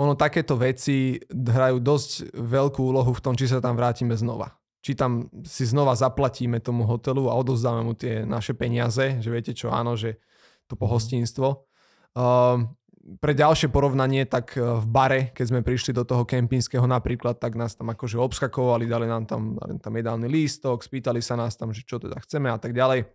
ono 0.00 0.16
takéto 0.16 0.56
veci 0.56 1.20
hrajú 1.28 1.76
dosť 1.76 2.32
veľkú 2.32 2.80
úlohu 2.80 3.12
v 3.12 3.20
tom, 3.20 3.36
či 3.36 3.44
sa 3.44 3.60
tam 3.60 3.76
vrátime 3.76 4.16
znova. 4.16 4.56
Či 4.80 4.96
tam 4.96 5.28
si 5.44 5.68
znova 5.68 5.92
zaplatíme 5.92 6.56
tomu 6.64 6.88
hotelu 6.88 7.28
a 7.28 7.36
odovzdáme 7.36 7.84
mu 7.84 7.92
tie 7.92 8.24
naše 8.24 8.56
peniaze, 8.56 9.20
že 9.20 9.28
viete 9.28 9.52
čo, 9.52 9.68
áno, 9.68 9.92
že 9.92 10.16
to 10.64 10.80
pohostinstvo. 10.80 11.68
Uh, 12.16 12.64
pre 13.18 13.34
ďalšie 13.34 13.72
porovnanie, 13.74 14.22
tak 14.28 14.54
e, 14.54 14.62
v 14.62 14.86
bare, 14.86 15.20
keď 15.34 15.44
sme 15.50 15.66
prišli 15.66 15.90
do 15.90 16.06
toho 16.06 16.22
kempinského 16.22 16.86
napríklad, 16.86 17.42
tak 17.42 17.58
nás 17.58 17.74
tam 17.74 17.90
akože 17.90 18.20
obskakovali, 18.20 18.86
dali 18.86 19.10
nám 19.10 19.26
tam, 19.26 19.58
dali 19.58 19.82
tam 19.82 19.94
jedálny 19.98 20.28
lístok, 20.30 20.86
spýtali 20.86 21.18
sa 21.18 21.34
nás 21.34 21.58
tam, 21.58 21.74
že 21.74 21.82
čo 21.82 21.98
teda 21.98 22.22
chceme 22.22 22.46
a 22.46 22.58
tak 22.60 22.70
ďalej. 22.70 23.10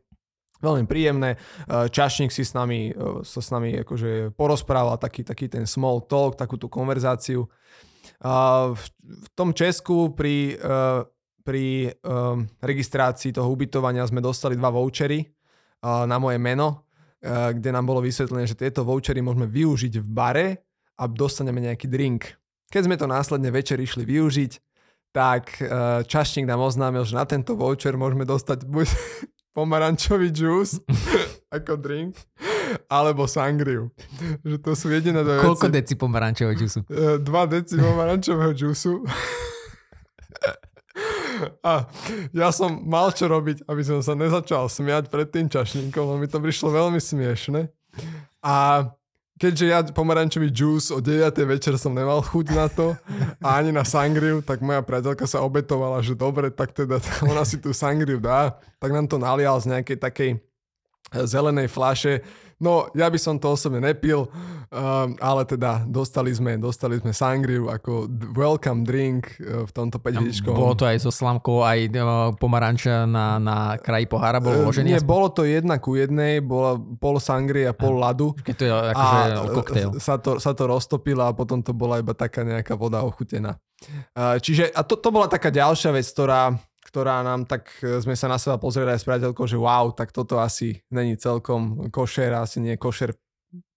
Veľmi 0.59 0.83
príjemné. 0.89 1.35
E, 1.35 1.87
Čašník 1.87 2.33
si 2.35 2.43
s 2.43 2.51
nami, 2.51 2.91
e, 2.91 3.23
sa 3.23 3.39
s 3.39 3.47
nami 3.55 3.79
akože 3.87 4.35
porozprával, 4.35 4.99
taký, 4.99 5.23
taký 5.23 5.47
ten 5.47 5.63
small 5.63 6.03
talk, 6.03 6.35
takú 6.35 6.59
tú 6.59 6.67
konverzáciu. 6.67 7.47
V, 8.15 8.85
tom 9.33 9.49
Česku 9.51 10.13
pri, 10.13 10.55
pri 11.41 11.89
registrácii 12.61 13.33
toho 13.33 13.49
ubytovania 13.49 14.05
sme 14.05 14.21
dostali 14.23 14.53
dva 14.53 14.69
vouchery 14.69 15.25
na 15.83 16.15
moje 16.21 16.37
meno, 16.37 16.84
kde 17.25 17.69
nám 17.73 17.89
bolo 17.89 18.05
vysvetlené, 18.05 18.45
že 18.45 18.53
tieto 18.53 18.85
vouchery 18.85 19.19
môžeme 19.19 19.49
využiť 19.49 19.93
v 19.97 20.07
bare 20.07 20.47
a 20.95 21.09
dostaneme 21.09 21.65
nejaký 21.65 21.89
drink. 21.89 22.37
Keď 22.69 22.81
sme 22.85 22.95
to 22.95 23.09
následne 23.09 23.49
večer 23.49 23.81
išli 23.81 24.05
využiť, 24.05 24.51
tak 25.15 25.63
uh, 25.63 26.03
čašník 26.03 26.43
nám 26.43 26.59
oznámil, 26.59 27.07
že 27.07 27.15
na 27.15 27.23
tento 27.23 27.55
voucher 27.55 27.95
môžeme 27.95 28.27
dostať 28.27 28.67
buď 28.67 28.87
pomarančový 29.57 30.27
džús 30.29 30.83
ako 31.55 31.79
drink, 31.79 32.19
alebo 32.91 33.23
sangriu. 33.23 33.87
Že 34.43 34.57
to 34.59 34.71
sú 34.75 34.91
jediné 34.91 35.23
dve 35.23 35.39
Koľko 35.39 35.71
veci. 35.71 35.75
deci 35.79 35.93
pomarančového 35.95 36.55
džusu? 36.59 36.79
E, 36.91 37.23
2 37.23 37.53
deci 37.55 37.75
pomarančového 37.79 38.51
džusu. 38.51 38.93
A 41.65 41.89
ja 42.29 42.53
som 42.53 42.85
mal 42.85 43.09
čo 43.09 43.25
robiť, 43.25 43.65
aby 43.65 43.81
som 43.81 43.97
sa 44.05 44.13
nezačal 44.13 44.69
smiať 44.69 45.09
pred 45.09 45.25
tým 45.25 45.49
čašníkom, 45.49 46.03
lebo 46.05 46.17
mi 46.21 46.29
to 46.29 46.37
prišlo 46.37 46.69
veľmi 46.69 47.01
smiešne. 47.01 47.73
A 48.45 48.85
keďže 49.41 49.65
ja 49.65 49.81
pomarančový 49.81 50.53
džús 50.53 50.93
o 50.93 51.01
9. 51.01 51.33
večer 51.49 51.73
som 51.81 51.97
nemal 51.97 52.21
chuť 52.21 52.45
na 52.53 52.69
to 52.69 52.93
a 53.41 53.57
ani 53.57 53.73
na 53.73 53.81
sangriu, 53.81 54.45
tak 54.45 54.61
moja 54.61 54.85
priateľka 54.85 55.25
sa 55.25 55.41
obetovala, 55.41 56.05
že 56.05 56.13
dobre, 56.13 56.53
tak 56.53 56.77
teda 56.77 57.01
ona 57.33 57.41
si 57.41 57.57
tú 57.57 57.73
sangriu 57.73 58.21
dá, 58.21 58.61
tak 58.77 58.93
nám 58.93 59.09
to 59.09 59.17
nalial 59.17 59.57
z 59.57 59.73
nejakej 59.73 59.97
takej 59.97 60.31
zelenej 61.25 61.65
flaše. 61.65 62.21
No, 62.55 62.87
ja 62.95 63.11
by 63.11 63.19
som 63.19 63.35
to 63.35 63.51
osobne 63.51 63.83
nepil, 63.83 64.31
um, 64.31 65.09
ale 65.19 65.43
teda 65.43 65.83
dostali 65.83 66.31
sme, 66.31 66.55
dostali 66.55 66.95
sme 67.03 67.11
sangriu 67.11 67.67
ako 67.67 68.07
welcome 68.31 68.87
drink 68.87 69.27
uh, 69.43 69.67
v 69.67 69.71
tomto 69.75 69.99
5 69.99 70.55
Bolo 70.55 70.71
to 70.79 70.87
aj 70.87 71.03
so 71.03 71.11
slamkou, 71.11 71.67
aj 71.67 71.91
uh, 71.91 72.31
pomaranča 72.39 73.03
na, 73.03 73.43
na 73.43 73.75
kraji 73.75 74.07
pohára 74.07 74.39
bol 74.39 74.55
E, 74.55 74.63
uložený? 74.63 74.95
Nie, 74.95 74.99
aspoň? 75.03 75.11
bolo 75.11 75.27
to 75.35 75.43
jedna 75.43 75.75
ku 75.83 75.99
jednej, 75.99 76.39
bola 76.39 76.79
pol 76.79 77.19
sangrie 77.19 77.67
a 77.67 77.75
pol 77.75 77.99
ľadu. 77.99 78.31
Keď 78.39 78.55
to 78.55 78.63
je 78.63 78.71
akože 78.71 79.17
a 79.19 79.47
koktejl. 79.51 79.89
sa 79.99 80.15
to, 80.15 80.39
sa 80.39 80.55
to 80.55 80.63
roztopilo 80.63 81.27
a 81.27 81.35
potom 81.35 81.59
to 81.59 81.75
bola 81.75 81.99
iba 81.99 82.15
taká 82.15 82.47
nejaká 82.47 82.79
voda 82.79 83.03
ochutená. 83.03 83.59
Uh, 84.15 84.39
čiže, 84.39 84.71
a 84.71 84.81
to, 84.87 84.95
to 84.95 85.11
bola 85.11 85.27
taká 85.27 85.51
ďalšia 85.51 85.91
vec, 85.91 86.07
ktorá, 86.07 86.55
ktorá 86.85 87.25
nám 87.25 87.49
tak, 87.49 87.73
e, 87.81 87.97
sme 87.97 88.13
sa 88.13 88.29
na 88.29 88.37
seba 88.37 88.61
pozreli 88.61 88.93
aj 88.93 89.01
s 89.01 89.07
priateľkou, 89.09 89.49
že 89.49 89.57
wow, 89.57 89.89
tak 89.89 90.13
toto 90.13 90.37
asi 90.37 90.85
není 90.93 91.17
celkom 91.17 91.89
košer, 91.89 92.29
asi 92.37 92.61
nie 92.61 92.77
košer. 92.77 93.17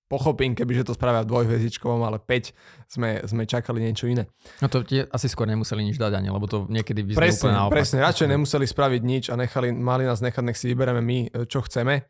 Pochopím, 0.09 0.57
kebyže 0.57 0.89
to 0.89 0.97
spravia 0.97 1.21
v 1.21 1.29
dvojhviezdičkovom, 1.29 2.01
ale 2.01 2.17
5 2.17 2.57
sme, 2.89 3.21
sme 3.29 3.45
čakali 3.45 3.85
niečo 3.85 4.09
iné. 4.09 4.25
No 4.65 4.73
to 4.73 4.81
tie 4.81 5.05
asi 5.05 5.29
skôr 5.29 5.45
nemuseli 5.45 5.85
nič 5.85 6.01
dať 6.01 6.17
ani, 6.17 6.33
lebo 6.33 6.49
to 6.49 6.65
niekedy 6.73 7.05
vyzerá 7.05 7.21
úplne 7.21 7.29
Presne, 7.29 7.51
naopak. 7.53 7.75
presne. 7.77 7.99
Radšej 8.01 8.29
nemuseli 8.33 8.65
spraviť 8.65 9.03
nič 9.05 9.25
a 9.29 9.37
nechali, 9.37 9.69
mali 9.69 10.09
nás 10.09 10.25
nechať, 10.25 10.45
nech 10.49 10.57
si 10.57 10.73
vybereme 10.73 11.05
my, 11.05 11.19
e, 11.29 11.45
čo 11.45 11.61
chceme. 11.61 12.09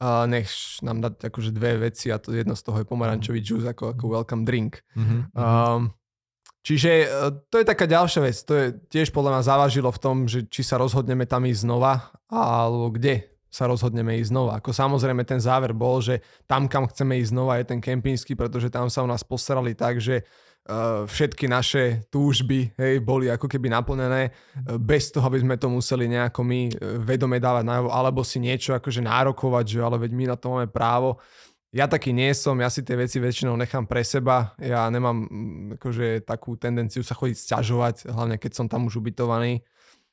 A 0.00 0.24
nech 0.24 0.48
nám 0.80 1.04
dať 1.04 1.28
akože 1.28 1.52
dve 1.52 1.84
veci 1.84 2.08
a 2.08 2.16
to 2.16 2.32
jedno 2.32 2.56
z 2.56 2.64
toho 2.64 2.80
je 2.80 2.86
pomarančový 2.88 3.44
džús 3.44 3.68
ako, 3.68 3.92
ako 3.92 4.04
welcome 4.08 4.48
drink. 4.48 4.80
Mhm. 4.96 5.16
Um, 5.36 5.92
čiže 6.64 6.90
e, 7.04 7.06
to 7.52 7.60
je 7.60 7.68
taká 7.68 7.84
ďalšia 7.84 8.20
vec. 8.24 8.36
To 8.48 8.52
je 8.56 8.66
tiež 8.88 9.12
podľa 9.12 9.38
mňa 9.38 9.42
závažilo 9.44 9.92
v 9.92 10.00
tom, 10.00 10.16
že 10.24 10.48
či 10.48 10.64
sa 10.64 10.80
rozhodneme 10.80 11.28
tam 11.28 11.44
ísť 11.44 11.62
znova, 11.62 12.10
alebo 12.32 12.90
kde 12.90 13.34
sa 13.54 13.70
rozhodneme 13.70 14.18
ísť 14.18 14.34
znova. 14.34 14.58
Ako 14.58 14.74
samozrejme 14.74 15.22
ten 15.22 15.38
záver 15.38 15.70
bol, 15.70 16.02
že 16.02 16.18
tam, 16.50 16.66
kam 16.66 16.90
chceme 16.90 17.22
ísť 17.22 17.30
znova, 17.30 17.62
je 17.62 17.70
ten 17.70 17.78
kempínsky, 17.78 18.34
pretože 18.34 18.66
tam 18.66 18.90
sa 18.90 19.06
u 19.06 19.08
nás 19.08 19.22
postarali 19.22 19.78
tak, 19.78 20.02
že 20.02 20.26
uh, 20.26 21.06
všetky 21.06 21.46
naše 21.46 22.02
túžby 22.10 22.74
hej, 22.74 22.98
boli 22.98 23.30
ako 23.30 23.46
keby 23.46 23.70
naplnené 23.70 24.34
uh, 24.34 24.74
bez 24.74 25.14
toho, 25.14 25.22
aby 25.30 25.38
sme 25.38 25.54
to 25.54 25.70
museli 25.70 26.10
nejako 26.10 26.42
my 26.42 26.60
vedome 27.06 27.38
dávať 27.38 27.62
najavo, 27.62 27.94
alebo 27.94 28.26
si 28.26 28.42
niečo 28.42 28.74
akože 28.74 28.98
nárokovať, 29.06 29.64
že 29.70 29.78
ale 29.78 30.02
veď 30.02 30.10
my 30.10 30.24
na 30.34 30.36
to 30.36 30.46
máme 30.50 30.66
právo. 30.66 31.22
Ja 31.74 31.90
taký 31.90 32.14
nie 32.14 32.30
som, 32.38 32.54
ja 32.62 32.70
si 32.70 32.86
tie 32.86 32.94
veci 32.94 33.18
väčšinou 33.18 33.58
nechám 33.58 33.90
pre 33.90 34.06
seba, 34.06 34.54
ja 34.62 34.86
nemám 34.86 35.26
mm, 35.26 35.82
akože 35.82 36.22
takú 36.22 36.54
tendenciu 36.54 37.02
sa 37.02 37.18
chodiť 37.18 37.34
sťažovať, 37.34 38.14
hlavne 38.14 38.38
keď 38.38 38.52
som 38.54 38.66
tam 38.70 38.86
už 38.86 39.02
ubytovaný. 39.02 39.66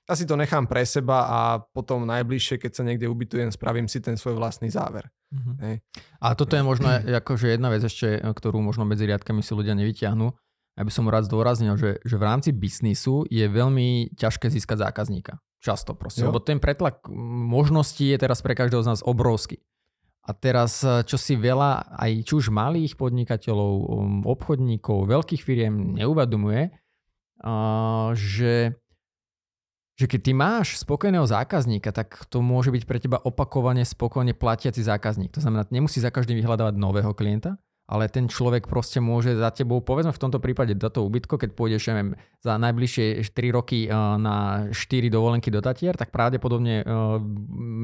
Ja 0.10 0.18
si 0.18 0.26
to 0.26 0.34
nechám 0.34 0.66
pre 0.66 0.82
seba 0.82 1.30
a 1.30 1.40
potom 1.62 2.10
najbližšie, 2.10 2.58
keď 2.58 2.72
sa 2.74 2.82
niekde 2.82 3.06
ubytujem, 3.06 3.54
spravím 3.54 3.86
si 3.86 4.02
ten 4.02 4.18
svoj 4.18 4.42
vlastný 4.42 4.74
záver. 4.74 5.14
Mhm. 5.30 5.52
Hej. 5.62 5.76
A 6.18 6.34
toto 6.34 6.58
je 6.58 6.66
možno 6.66 6.90
akože 6.98 7.54
jedna 7.54 7.70
vec 7.70 7.86
ešte, 7.86 8.18
ktorú 8.18 8.58
možno 8.66 8.82
medzi 8.90 9.06
riadkami 9.06 9.46
si 9.46 9.54
ľudia 9.54 9.78
nevyťahnú, 9.78 10.34
aby 10.82 10.90
som 10.90 11.06
rád 11.06 11.30
zdôraznil, 11.30 11.78
že, 11.78 12.02
že 12.02 12.18
v 12.18 12.26
rámci 12.26 12.50
biznisu 12.58 13.30
je 13.30 13.46
veľmi 13.46 14.18
ťažké 14.18 14.50
získať 14.50 14.90
zákazníka. 14.90 15.38
Často 15.62 15.94
proste, 15.94 16.26
jo. 16.26 16.34
lebo 16.34 16.42
ten 16.42 16.58
pretlak 16.58 17.06
možností 17.46 18.10
je 18.10 18.18
teraz 18.18 18.42
pre 18.42 18.58
každého 18.58 18.82
z 18.82 18.98
nás 18.98 19.06
obrovský. 19.06 19.62
A 20.22 20.32
teraz, 20.38 20.86
eh, 20.86 21.02
čo 21.02 21.18
si 21.18 21.34
veľa 21.34 21.98
aj 21.98 22.12
či 22.26 22.34
už 22.38 22.54
malých 22.54 22.94
podnikateľov, 22.94 23.74
um, 23.74 24.22
obchodníkov, 24.30 25.10
veľkých 25.10 25.42
firiem 25.42 25.98
neuvedomuje, 25.98 26.82
že, 28.14 28.78
že 29.98 30.06
keď 30.06 30.20
ty 30.22 30.34
máš 30.38 30.68
spokojného 30.78 31.26
zákazníka, 31.26 31.90
tak 31.90 32.30
to 32.30 32.38
môže 32.38 32.70
byť 32.70 32.84
pre 32.86 33.02
teba 33.02 33.18
opakovane 33.18 33.82
spokojne 33.82 34.38
platiaci 34.38 34.86
zákazník. 34.86 35.34
To 35.34 35.42
znamená, 35.42 35.66
nemusí 35.74 35.98
za 35.98 36.14
každým 36.14 36.38
vyhľadávať 36.38 36.78
nového 36.78 37.18
klienta, 37.18 37.58
ale 37.92 38.08
ten 38.08 38.32
človek 38.32 38.72
proste 38.72 39.04
môže 39.04 39.36
za 39.36 39.52
tebou, 39.52 39.84
povedzme 39.84 40.16
v 40.16 40.22
tomto 40.24 40.40
prípade 40.40 40.80
do 40.80 40.88
toho 40.88 41.12
ubytko, 41.12 41.36
keď 41.36 41.52
pôjdeš 41.52 41.92
neviem, 41.92 42.16
za 42.40 42.56
najbližšie 42.56 43.20
4 43.28 43.52
roky 43.52 43.86
eh, 43.86 43.92
na 44.16 44.72
4 44.72 45.12
dovolenky 45.12 45.52
do 45.52 45.60
Tatier, 45.60 46.00
tak 46.00 46.16
pravdepodobne 46.16 46.82
eh, 46.82 46.86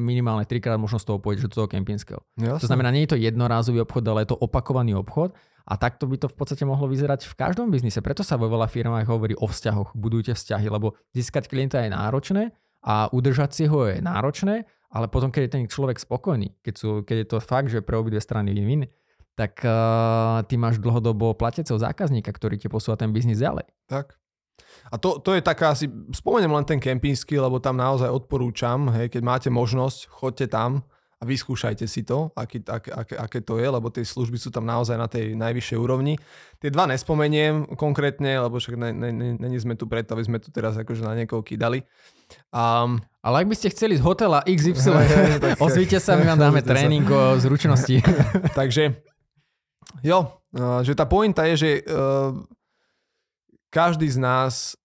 minimálne 0.07 0.47
3 0.47 0.63
krát 0.63 0.79
možno 0.79 1.03
z 1.03 1.11
toho 1.11 1.19
pôjdeš 1.19 1.51
do 1.51 1.59
toho 1.59 1.67
kempinského. 1.67 2.23
Jasne. 2.39 2.63
To 2.63 2.67
znamená, 2.71 2.95
nie 2.95 3.03
je 3.03 3.11
to 3.11 3.19
jednorázový 3.19 3.83
obchod, 3.83 4.07
ale 4.07 4.23
je 4.23 4.31
to 4.31 4.39
opakovaný 4.39 4.95
obchod 4.95 5.35
a 5.67 5.75
takto 5.75 6.07
by 6.07 6.15
to 6.15 6.31
v 6.31 6.35
podstate 6.39 6.63
mohlo 6.63 6.87
vyzerať 6.87 7.27
v 7.27 7.35
každom 7.35 7.67
biznise. 7.67 7.99
Preto 7.99 8.23
sa 8.23 8.39
vo 8.39 8.47
veľa 8.47 8.71
firmách 8.71 9.11
hovorí 9.11 9.35
o 9.35 9.51
vzťahoch, 9.51 9.91
budujte 9.91 10.31
vzťahy, 10.31 10.71
lebo 10.71 10.95
získať 11.11 11.51
klienta 11.51 11.83
je 11.83 11.91
náročné 11.91 12.55
a 12.87 13.11
udržať 13.11 13.51
si 13.51 13.63
ho 13.67 13.83
je 13.91 13.99
náročné, 13.99 14.63
ale 14.87 15.11
potom, 15.11 15.27
keď 15.27 15.41
je 15.43 15.51
ten 15.59 15.63
človek 15.67 15.99
spokojný, 15.99 16.55
keď, 16.63 16.73
sú, 16.79 16.89
keď 17.03 17.17
je 17.19 17.27
to 17.27 17.37
fakt, 17.43 17.67
že 17.67 17.83
pre 17.83 17.99
obidve 17.99 18.23
strany 18.23 18.55
win-win, 18.55 18.87
tak 19.37 19.61
uh, 19.61 20.41
ty 20.49 20.57
máš 20.57 20.81
dlhodobo 20.81 21.37
platiaceho 21.37 21.77
zákazníka, 21.77 22.33
ktorý 22.33 22.57
ti 22.57 22.65
posúva 22.65 22.97
ten 22.97 23.13
biznis 23.13 23.37
ďalej. 23.37 23.69
Tak. 23.85 24.17
A 24.89 24.97
to, 24.97 25.21
to 25.21 25.37
je 25.37 25.45
taká 25.45 25.77
asi, 25.77 25.85
spomeniem 26.09 26.49
len 26.49 26.65
ten 26.65 26.81
kempínsky, 26.81 27.37
lebo 27.37 27.61
tam 27.61 27.77
naozaj 27.77 28.09
odporúčam, 28.09 28.89
hej, 28.97 29.13
keď 29.13 29.21
máte 29.21 29.49
možnosť, 29.53 30.09
chodte 30.09 30.49
tam 30.49 30.81
a 31.17 31.23
vyskúšajte 31.25 31.85
si 31.89 32.05
to, 32.05 32.29
aký, 32.37 32.61
ak, 32.61 32.83
ak, 32.93 33.09
aké 33.29 33.39
to 33.41 33.57
je, 33.57 33.65
lebo 33.65 33.89
tie 33.89 34.05
služby 34.05 34.37
sú 34.37 34.53
tam 34.53 34.69
naozaj 34.69 34.97
na 34.97 35.09
tej 35.09 35.33
najvyššej 35.33 35.77
úrovni. 35.77 36.13
Tie 36.61 36.69
dva 36.69 36.85
nespomeniem 36.85 37.73
konkrétne, 37.73 38.37
lebo 38.37 38.61
však 38.61 38.77
není 38.77 39.57
sme 39.57 39.73
tu 39.73 39.89
preto, 39.89 40.13
aby 40.13 40.23
sme 40.25 40.37
tu 40.37 40.53
teraz 40.53 40.77
akože 40.77 41.01
na 41.01 41.17
niekoho 41.17 41.41
kýdali. 41.41 41.81
Um, 42.53 43.01
ale 43.25 43.45
ak 43.45 43.49
by 43.49 43.55
ste 43.57 43.73
chceli 43.73 43.97
z 43.97 44.05
hotela 44.05 44.45
XY, 44.45 44.93
ozvíte 45.65 45.97
sa, 45.97 46.21
my 46.21 46.37
vám 46.37 46.39
dáme 46.41 46.61
tréning 46.69 47.05
o 47.09 47.41
zručnosti. 47.41 47.97
Takže 48.59 49.16
Jo, 50.03 50.39
že 50.83 50.93
tá 50.93 51.07
pointa 51.07 51.47
je, 51.51 51.55
že 51.57 51.71
každý 53.71 54.07
z 54.07 54.19
nás 54.19 54.75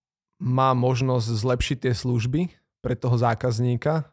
má 0.43 0.75
možnosť 0.75 1.27
zlepšiť 1.31 1.79
tie 1.87 1.95
služby 1.95 2.51
pre 2.83 2.99
toho 2.99 3.15
zákazníka. 3.15 4.11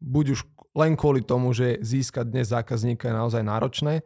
Buď 0.00 0.36
už 0.36 0.40
len 0.76 0.92
kvôli 0.92 1.24
tomu, 1.24 1.56
že 1.56 1.80
získať 1.80 2.28
dnes 2.28 2.52
zákazníka 2.52 3.08
je 3.08 3.16
naozaj 3.16 3.42
náročné 3.42 4.04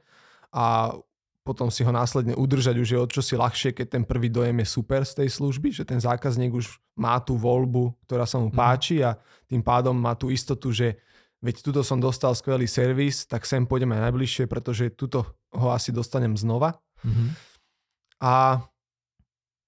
a 0.55 0.95
potom 1.43 1.67
si 1.67 1.83
ho 1.83 1.90
následne 1.90 2.38
udržať 2.38 2.79
už 2.79 2.88
je 2.95 2.99
o 3.00 3.11
čo 3.11 3.19
si 3.25 3.35
ľahšie, 3.35 3.75
keď 3.75 3.99
ten 3.99 4.05
prvý 4.07 4.31
dojem 4.31 4.55
je 4.62 4.69
super 4.71 5.02
z 5.02 5.25
tej 5.25 5.29
služby, 5.35 5.75
že 5.75 5.83
ten 5.83 5.99
zákazník 5.99 6.55
už 6.55 6.79
má 6.95 7.19
tú 7.19 7.35
voľbu, 7.35 7.97
ktorá 8.07 8.23
sa 8.29 8.38
mu 8.38 8.55
mhm. 8.55 8.57
páči 8.57 9.02
a 9.02 9.19
tým 9.50 9.64
pádom 9.64 9.97
má 9.99 10.14
tú 10.14 10.31
istotu, 10.31 10.71
že 10.71 11.02
veď 11.41 11.65
tuto 11.65 11.81
som 11.81 11.99
dostal 12.01 12.37
skvelý 12.37 12.69
servis, 12.69 13.25
tak 13.25 13.49
sem 13.49 13.65
pôjdeme 13.65 13.97
najbližšie, 13.97 14.45
pretože 14.45 14.93
tuto 14.93 15.25
ho 15.57 15.69
asi 15.73 15.91
dostanem 15.91 16.37
znova. 16.37 16.77
Mm-hmm. 17.01 17.29
A 18.21 18.61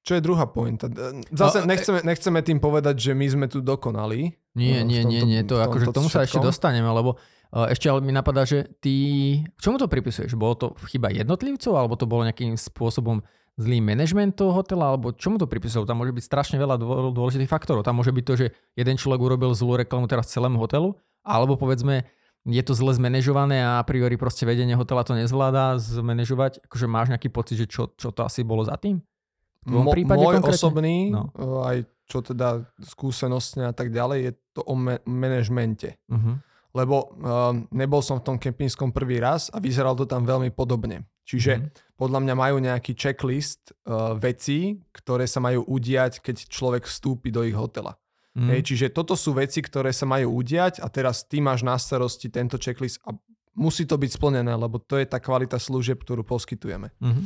čo 0.02 0.19
je 0.19 0.23
druhá 0.23 0.50
pointa? 0.50 0.91
Zase 1.31 1.62
no, 1.62 1.71
nechceme, 1.71 2.02
nechceme 2.02 2.41
tým 2.43 2.59
povedať, 2.59 2.99
že 2.99 3.12
my 3.14 3.26
sme 3.31 3.47
tu 3.47 3.62
dokonali. 3.62 4.35
Nie, 4.59 4.83
nie, 4.83 5.07
tomto, 5.07 5.12
nie, 5.14 5.23
nie, 5.25 5.41
to 5.47 5.62
akože 5.62 5.95
tomu 5.95 6.11
sa 6.11 6.26
ešte 6.26 6.43
dostaneme, 6.43 6.91
lebo 6.91 7.17
uh, 7.17 7.71
ešte 7.71 7.87
ale 7.88 8.02
mi 8.05 8.12
napadá, 8.12 8.43
že 8.43 8.69
ty, 8.83 8.95
k 9.47 9.61
čomu 9.62 9.79
to 9.79 9.87
pripisuješ? 9.87 10.35
Bolo 10.35 10.55
to 10.59 10.67
chyba 10.91 11.09
jednotlivcov, 11.14 11.73
alebo 11.79 11.95
to 11.97 12.11
bolo 12.11 12.26
nejakým 12.26 12.59
spôsobom 12.59 13.23
zlý 13.57 13.79
manažment 13.79 14.35
toho 14.35 14.50
hotela, 14.50 14.91
alebo 14.91 15.14
čomu 15.14 15.38
to 15.38 15.47
pripisujú? 15.47 15.87
Tam 15.87 16.02
môže 16.02 16.12
byť 16.12 16.25
strašne 16.26 16.57
veľa 16.59 16.76
dôležitých 17.14 17.49
faktorov. 17.49 17.87
Tam 17.87 17.95
môže 17.95 18.11
byť 18.11 18.25
to, 18.26 18.35
že 18.37 18.47
jeden 18.75 18.99
človek 18.99 19.23
urobil 19.23 19.55
zlú 19.55 19.79
reklamu 19.79 20.11
teraz 20.11 20.29
celému 20.35 20.59
hotelu, 20.59 20.99
alebo 21.23 21.55
povedzme, 21.57 22.07
je 22.43 22.62
to 22.67 22.75
zle 22.75 22.91
zmanéžované 22.99 23.62
a 23.62 23.79
a 23.79 23.87
priori 23.87 24.19
proste 24.19 24.43
vedenie 24.43 24.75
hotela 24.75 25.07
to 25.07 25.14
nezvláda 25.14 25.79
zmanéžovať. 25.79 26.67
Akože 26.67 26.87
máš 26.91 27.14
nejaký 27.14 27.31
pocit, 27.31 27.57
že 27.62 27.67
čo, 27.71 27.95
čo 27.95 28.11
to 28.11 28.26
asi 28.26 28.43
bolo 28.43 28.67
za 28.67 28.75
tým? 28.75 28.99
Mo, 29.62 29.95
prípade 29.95 30.19
môj 30.19 30.43
konkrétne? 30.43 30.59
osobný, 30.59 30.97
no. 31.14 31.31
Eh, 31.38 31.62
aj 31.62 31.76
čo 32.11 32.19
teda 32.19 32.67
skúsenostne 32.83 33.71
a 33.71 33.75
tak 33.75 33.95
ďalej, 33.95 34.19
je 34.21 34.33
to 34.59 34.61
o 34.67 34.75
me- 34.75 35.00
manažmente. 35.07 35.97
Uh-huh. 36.11 36.37
Lebo 36.76 37.14
uh, 37.14 37.57
nebol 37.73 38.05
som 38.05 38.21
v 38.21 38.26
tom 38.26 38.37
kempinskom 38.37 38.93
prvý 38.93 39.17
raz 39.23 39.49
a 39.49 39.62
vyzeral 39.62 39.97
to 39.97 40.05
tam 40.05 40.29
veľmi 40.29 40.52
podobne. 40.52 41.09
Čiže 41.25 41.52
uh-huh. 41.57 41.97
podľa 41.97 42.21
mňa 42.21 42.35
majú 42.37 42.57
nejaký 42.61 42.93
checklist 42.93 43.73
uh, 43.87 44.12
vecí, 44.19 44.83
ktoré 44.93 45.25
sa 45.25 45.41
majú 45.41 45.64
udiať, 45.64 46.21
keď 46.21 46.52
človek 46.52 46.85
vstúpi 46.85 47.33
do 47.33 47.47
ich 47.47 47.57
hotela. 47.57 47.97
Mm. 48.32 48.48
Hej, 48.48 48.60
čiže 48.72 48.86
toto 48.96 49.12
sú 49.12 49.36
veci, 49.36 49.60
ktoré 49.60 49.92
sa 49.92 50.08
majú 50.08 50.40
udiať 50.40 50.80
a 50.80 50.88
teraz 50.88 51.28
ty 51.28 51.44
máš 51.44 51.60
na 51.60 51.76
starosti 51.76 52.32
tento 52.32 52.56
checklist 52.56 52.96
a 53.04 53.12
musí 53.52 53.84
to 53.84 54.00
byť 54.00 54.10
splnené, 54.16 54.56
lebo 54.56 54.80
to 54.80 54.96
je 54.96 55.04
tá 55.04 55.20
kvalita 55.20 55.60
služieb, 55.60 56.00
ktorú 56.00 56.24
poskytujeme. 56.24 56.96
Mm-hmm. 56.96 57.24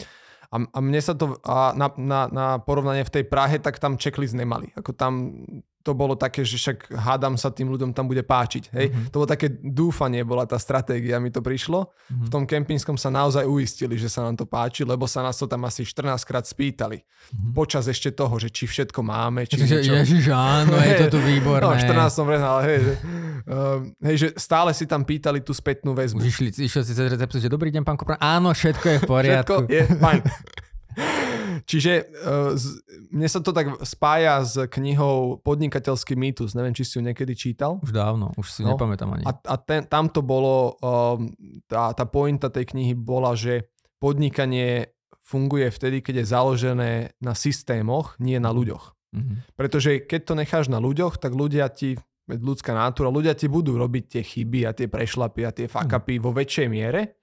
A, 0.50 0.56
a 0.62 0.78
mne 0.78 1.00
sa 1.02 1.12
to, 1.12 1.38
a 1.42 1.74
na, 1.74 1.90
na, 1.98 2.20
na 2.30 2.46
porovnanie 2.62 3.02
v 3.06 3.14
tej 3.20 3.24
Prahe, 3.26 3.58
tak 3.58 3.78
tam 3.82 3.98
checklist 3.98 4.34
nemali. 4.34 4.70
Ako 4.78 4.94
tam 4.94 5.42
to 5.86 5.94
bolo 5.94 6.18
také, 6.18 6.42
že 6.42 6.58
však 6.58 6.90
hádam 6.98 7.38
sa 7.38 7.54
tým 7.54 7.70
ľuďom 7.70 7.94
tam 7.94 8.10
bude 8.10 8.26
páčiť. 8.26 8.74
Hej? 8.74 8.86
Mm-hmm. 8.90 9.06
To 9.14 9.22
bolo 9.22 9.30
také 9.30 9.46
dúfanie, 9.62 10.26
bola 10.26 10.42
tá 10.42 10.58
stratégia, 10.58 11.22
mi 11.22 11.30
to 11.30 11.38
prišlo. 11.38 11.86
Mm-hmm. 11.86 12.26
V 12.26 12.28
tom 12.34 12.42
kempinskom 12.42 12.98
sa 12.98 13.06
naozaj 13.14 13.46
uistili, 13.46 13.94
že 13.94 14.10
sa 14.10 14.26
nám 14.26 14.34
to 14.34 14.50
páči, 14.50 14.82
lebo 14.82 15.06
sa 15.06 15.22
nás 15.22 15.38
to 15.38 15.46
tam 15.46 15.62
asi 15.62 15.86
14 15.86 16.18
krát 16.26 16.42
spýtali. 16.42 16.98
Mm-hmm. 17.06 17.54
Počas 17.54 17.86
ešte 17.86 18.10
toho, 18.10 18.34
že 18.42 18.50
či 18.50 18.66
všetko 18.66 18.98
máme. 19.06 19.46
Či 19.46 19.62
Ježiš, 19.62 19.86
Ježiš 19.86 20.26
áno, 20.34 20.74
je 20.74 21.06
to 21.06 21.14
tu 21.14 21.18
výborné. 21.30 21.62
No, 21.62 21.78
14 21.78 22.10
som 22.10 22.26
ale 22.26 22.62
hej, 22.66 22.78
uh, 23.44 23.84
hej, 24.06 24.16
že 24.16 24.28
stále 24.40 24.72
si 24.72 24.88
tam 24.88 25.04
pýtali 25.04 25.44
tú 25.44 25.52
spätnú 25.52 25.92
väzbu. 25.92 26.22
Už 26.22 26.28
išli, 26.32 26.48
išli 26.54 26.80
si 26.80 26.92
cez 26.96 27.06
recepciu, 27.12 27.42
že 27.42 27.52
dobrý 27.52 27.68
deň, 27.74 27.82
pán 27.84 28.00
Kopran. 28.00 28.16
Áno, 28.22 28.54
všetko 28.56 28.86
je 28.86 28.98
v 29.02 29.08
poriadku. 29.14 29.60
všetko 29.66 29.72
je 29.72 29.84
fajn. 30.00 30.20
Čiže 31.66 31.92
uh, 32.24 32.52
z, 32.56 32.78
mne 33.10 33.28
sa 33.28 33.40
to 33.42 33.50
tak 33.50 33.66
spája 33.82 34.40
s 34.44 34.54
knihou 34.70 35.42
Podnikateľský 35.42 36.14
mýtus. 36.14 36.54
Neviem, 36.54 36.72
či 36.72 36.86
si 36.86 36.96
ju 36.96 37.02
niekedy 37.02 37.32
čítal. 37.34 37.82
Už 37.82 37.92
dávno, 37.92 38.32
už 38.38 38.46
si 38.48 38.62
no. 38.62 38.76
nepamätám 38.76 39.10
ani. 39.12 39.24
A, 39.26 39.32
a 39.34 39.54
ten, 39.58 39.84
tam 39.84 40.08
to 40.08 40.22
bolo, 40.22 40.78
uh, 40.80 41.18
tá, 41.66 41.92
tá 41.92 42.04
pointa 42.06 42.48
tej 42.48 42.70
knihy 42.70 42.94
bola, 42.94 43.34
že 43.34 43.68
podnikanie 43.98 44.96
funguje 45.26 45.66
vtedy, 45.74 46.06
keď 46.06 46.22
je 46.22 46.30
založené 46.30 46.92
na 47.18 47.34
systémoch, 47.34 48.14
nie 48.22 48.38
na 48.38 48.54
ľuďoch. 48.54 48.94
Mm-hmm. 49.10 49.36
Pretože 49.58 49.90
keď 50.06 50.20
to 50.22 50.34
necháš 50.38 50.66
na 50.70 50.78
ľuďoch, 50.78 51.18
tak 51.18 51.34
ľudia 51.34 51.66
ti, 51.66 51.98
ľudská 52.26 52.74
nátura, 52.74 53.10
ľudia 53.10 53.38
ti 53.38 53.46
budú 53.46 53.78
robiť 53.78 54.04
tie 54.18 54.22
chyby 54.22 54.66
a 54.66 54.74
tie 54.74 54.90
prešlapy 54.90 55.46
a 55.46 55.54
tie 55.54 55.70
fuck-upy 55.70 56.18
mm. 56.18 56.22
vo 56.22 56.30
väčšej 56.34 56.68
miere 56.70 57.16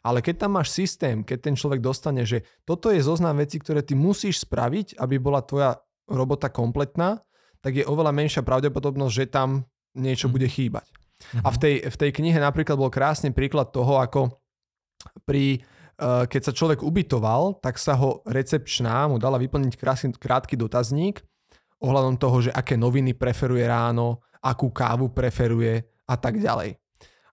ale 0.00 0.24
keď 0.24 0.46
tam 0.46 0.56
máš 0.56 0.72
systém, 0.72 1.20
keď 1.20 1.38
ten 1.50 1.54
človek 1.56 1.80
dostane, 1.84 2.24
že 2.24 2.44
toto 2.64 2.88
je 2.88 3.04
zoznam 3.04 3.36
vecí, 3.36 3.60
ktoré 3.60 3.84
ty 3.84 3.92
musíš 3.92 4.48
spraviť, 4.48 4.96
aby 4.96 5.20
bola 5.20 5.44
tvoja 5.44 5.76
robota 6.08 6.48
kompletná, 6.48 7.20
tak 7.60 7.76
je 7.76 7.84
oveľa 7.84 8.16
menšia 8.16 8.40
pravdepodobnosť, 8.40 9.12
že 9.12 9.24
tam 9.28 9.68
niečo 9.92 10.32
mm. 10.32 10.32
bude 10.32 10.48
chýbať. 10.48 10.88
A 11.44 11.52
v 11.52 11.58
tej, 11.60 11.74
v 11.84 11.96
tej 12.00 12.10
knihe 12.16 12.40
napríklad 12.40 12.80
bol 12.80 12.88
krásny 12.88 13.28
príklad 13.28 13.68
toho, 13.76 14.00
ako 14.00 14.40
pri, 15.28 15.60
uh, 16.00 16.24
keď 16.24 16.48
sa 16.48 16.56
človek 16.56 16.80
ubytoval, 16.80 17.60
tak 17.60 17.76
sa 17.76 18.00
ho 18.00 18.24
recepčná 18.24 19.04
mu 19.04 19.20
dala 19.20 19.36
vyplniť 19.36 19.76
krásny, 19.76 20.16
krátky 20.16 20.56
dotazník 20.56 21.20
ohľadom 21.80 22.16
toho, 22.16 22.48
že 22.48 22.50
aké 22.52 22.80
noviny 22.80 23.12
preferuje 23.16 23.64
ráno, 23.68 24.24
akú 24.40 24.72
kávu 24.72 25.12
preferuje 25.12 25.84
a 26.08 26.14
tak 26.16 26.40
ďalej. 26.40 26.76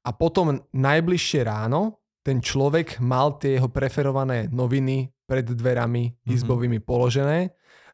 A 0.08 0.10
potom 0.16 0.60
najbližšie 0.72 1.44
ráno 1.44 2.00
ten 2.24 2.44
človek 2.44 3.00
mal 3.00 3.40
tie 3.40 3.56
jeho 3.56 3.72
preferované 3.72 4.52
noviny 4.52 5.12
pred 5.28 5.48
dverami 5.48 6.12
mm-hmm. 6.12 6.36
izbovými 6.36 6.80
položené 6.84 7.52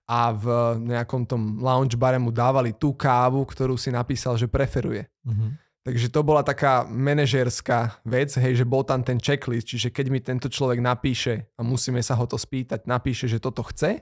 a 0.09 0.33
v 0.33 0.45
nejakom 0.89 1.23
tom 1.25 1.61
lounge 1.61 1.95
bare 1.95 2.17
mu 2.17 2.29
dávali 2.29 2.75
tú 2.75 2.93
kávu, 2.93 3.45
ktorú 3.45 3.79
si 3.79 3.89
napísal, 3.93 4.35
že 4.37 4.49
preferuje. 4.49 5.05
Mm-hmm. 5.25 5.49
Takže 5.83 6.07
to 6.15 6.23
bola 6.23 6.47
taká 6.47 6.87
manažerská 6.87 7.99
vec, 8.07 8.31
hej, 8.39 8.63
že 8.63 8.65
bol 8.65 8.87
tam 8.87 9.03
ten 9.03 9.19
checklist, 9.19 9.67
čiže 9.67 9.91
keď 9.91 10.05
mi 10.07 10.19
tento 10.23 10.47
človek 10.47 10.79
napíše 10.79 11.51
a 11.59 11.61
musíme 11.61 11.99
sa 11.99 12.15
ho 12.15 12.23
to 12.23 12.39
spýtať, 12.39 12.87
napíše, 12.87 13.27
že 13.27 13.43
toto 13.43 13.67
chce, 13.67 13.99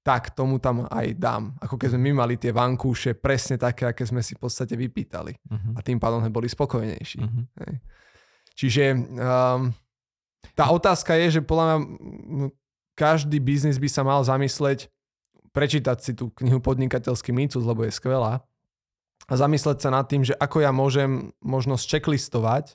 tak 0.00 0.32
tomu 0.32 0.56
tam 0.56 0.88
aj 0.88 1.06
dám. 1.16 1.52
Ako 1.60 1.76
keď 1.76 1.92
sme 1.92 2.10
my 2.10 2.24
mali 2.24 2.34
tie 2.40 2.56
vankúše 2.56 3.12
presne 3.12 3.60
také, 3.60 3.84
aké 3.84 4.08
sme 4.08 4.24
si 4.24 4.32
v 4.32 4.40
podstate 4.40 4.72
vypýtali. 4.72 5.32
Uh-huh. 5.36 5.76
A 5.76 5.84
tým 5.84 6.00
pádom 6.00 6.24
sme 6.24 6.32
boli 6.32 6.48
spokojnejší. 6.48 7.20
Uh-huh. 7.20 7.44
Čiže 8.56 8.96
um, 8.96 9.76
tá 10.56 10.64
otázka 10.72 11.16
je, 11.20 11.40
že 11.40 11.40
podľa 11.44 11.84
mňa 11.84 12.48
každý 12.96 13.40
biznis 13.40 13.80
by 13.80 13.88
sa 13.88 14.04
mal 14.04 14.20
zamysleť, 14.24 14.88
prečítať 15.56 15.98
si 16.00 16.12
tú 16.12 16.28
knihu 16.40 16.60
Podnikateľský 16.60 17.32
mýtus, 17.32 17.64
lebo 17.64 17.84
je 17.84 17.92
skvelá, 17.92 18.44
a 19.30 19.32
zamysleť 19.38 19.78
sa 19.84 19.90
nad 19.94 20.04
tým, 20.10 20.26
že 20.26 20.34
ako 20.36 20.64
ja 20.64 20.74
môžem 20.74 21.30
možno 21.38 21.78
checklistovať 21.78 22.74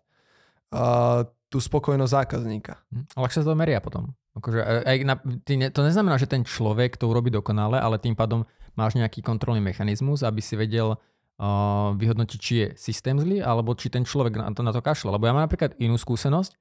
uh, 0.72 1.28
tú 1.52 1.58
spokojnosť 1.60 2.12
zákazníka. 2.16 2.80
Hm, 2.90 3.06
ale 3.18 3.24
ak 3.28 3.36
sa 3.36 3.44
to 3.44 3.58
meria 3.58 3.84
potom. 3.84 4.16
Akože, 4.36 4.60
aj 4.84 4.98
na, 5.08 5.16
ty 5.48 5.56
ne, 5.56 5.72
to 5.72 5.80
neznamená, 5.80 6.20
že 6.20 6.28
ten 6.28 6.44
človek 6.44 7.00
to 7.00 7.08
urobí 7.08 7.32
dokonale, 7.32 7.80
ale 7.80 7.96
tým 8.04 8.20
pádom 8.20 8.44
máš 8.76 9.00
nejaký 9.00 9.24
kontrolný 9.24 9.64
mechanizmus, 9.64 10.28
aby 10.28 10.44
si 10.44 10.60
vedel 10.60 11.00
uh, 11.00 11.96
vyhodnotiť, 11.96 12.40
či 12.40 12.54
je 12.60 12.68
systém 12.76 13.16
zlý, 13.16 13.40
alebo 13.40 13.72
či 13.80 13.88
ten 13.88 14.04
človek 14.04 14.36
na 14.36 14.52
to, 14.52 14.60
na 14.60 14.76
to 14.76 14.84
kašle. 14.84 15.08
Lebo 15.16 15.24
ja 15.24 15.32
mám 15.32 15.48
napríklad 15.48 15.80
inú 15.80 15.96
skúsenosť, 15.96 16.52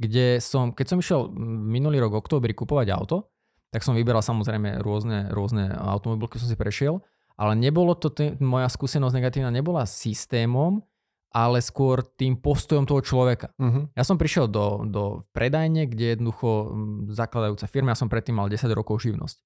kde 0.00 0.42
som, 0.42 0.74
keď 0.74 0.86
som 0.90 0.98
išiel 0.98 1.30
minulý 1.70 2.02
rok 2.02 2.18
v 2.18 2.20
októbri 2.24 2.52
kupovať 2.56 2.90
auto, 2.90 3.30
tak 3.70 3.86
som 3.86 3.94
vyberal 3.94 4.26
samozrejme 4.26 4.82
rôzne, 4.82 5.30
rôzne 5.30 5.70
automobilky, 5.70 6.42
som 6.42 6.50
si 6.50 6.58
prešiel, 6.58 6.98
ale 7.38 7.54
nebolo 7.54 7.94
to, 7.94 8.10
t- 8.10 8.34
moja 8.42 8.66
skúsenosť 8.66 9.14
negatívna 9.14 9.54
nebola 9.54 9.86
systémom, 9.86 10.82
ale 11.30 11.62
skôr 11.62 12.02
tým 12.02 12.34
postojom 12.34 12.90
toho 12.90 13.00
človeka. 13.06 13.54
Uh-huh. 13.54 13.86
Ja 13.94 14.02
som 14.02 14.18
prišiel 14.18 14.50
do, 14.50 14.82
do 14.82 15.22
predajne, 15.30 15.86
kde 15.86 16.18
jednoducho 16.18 16.74
zakladajúca 17.14 17.66
firma, 17.70 17.94
ja 17.94 17.98
som 17.98 18.10
predtým 18.10 18.34
mal 18.34 18.50
10 18.50 18.66
rokov 18.74 19.02
živnosť. 19.06 19.38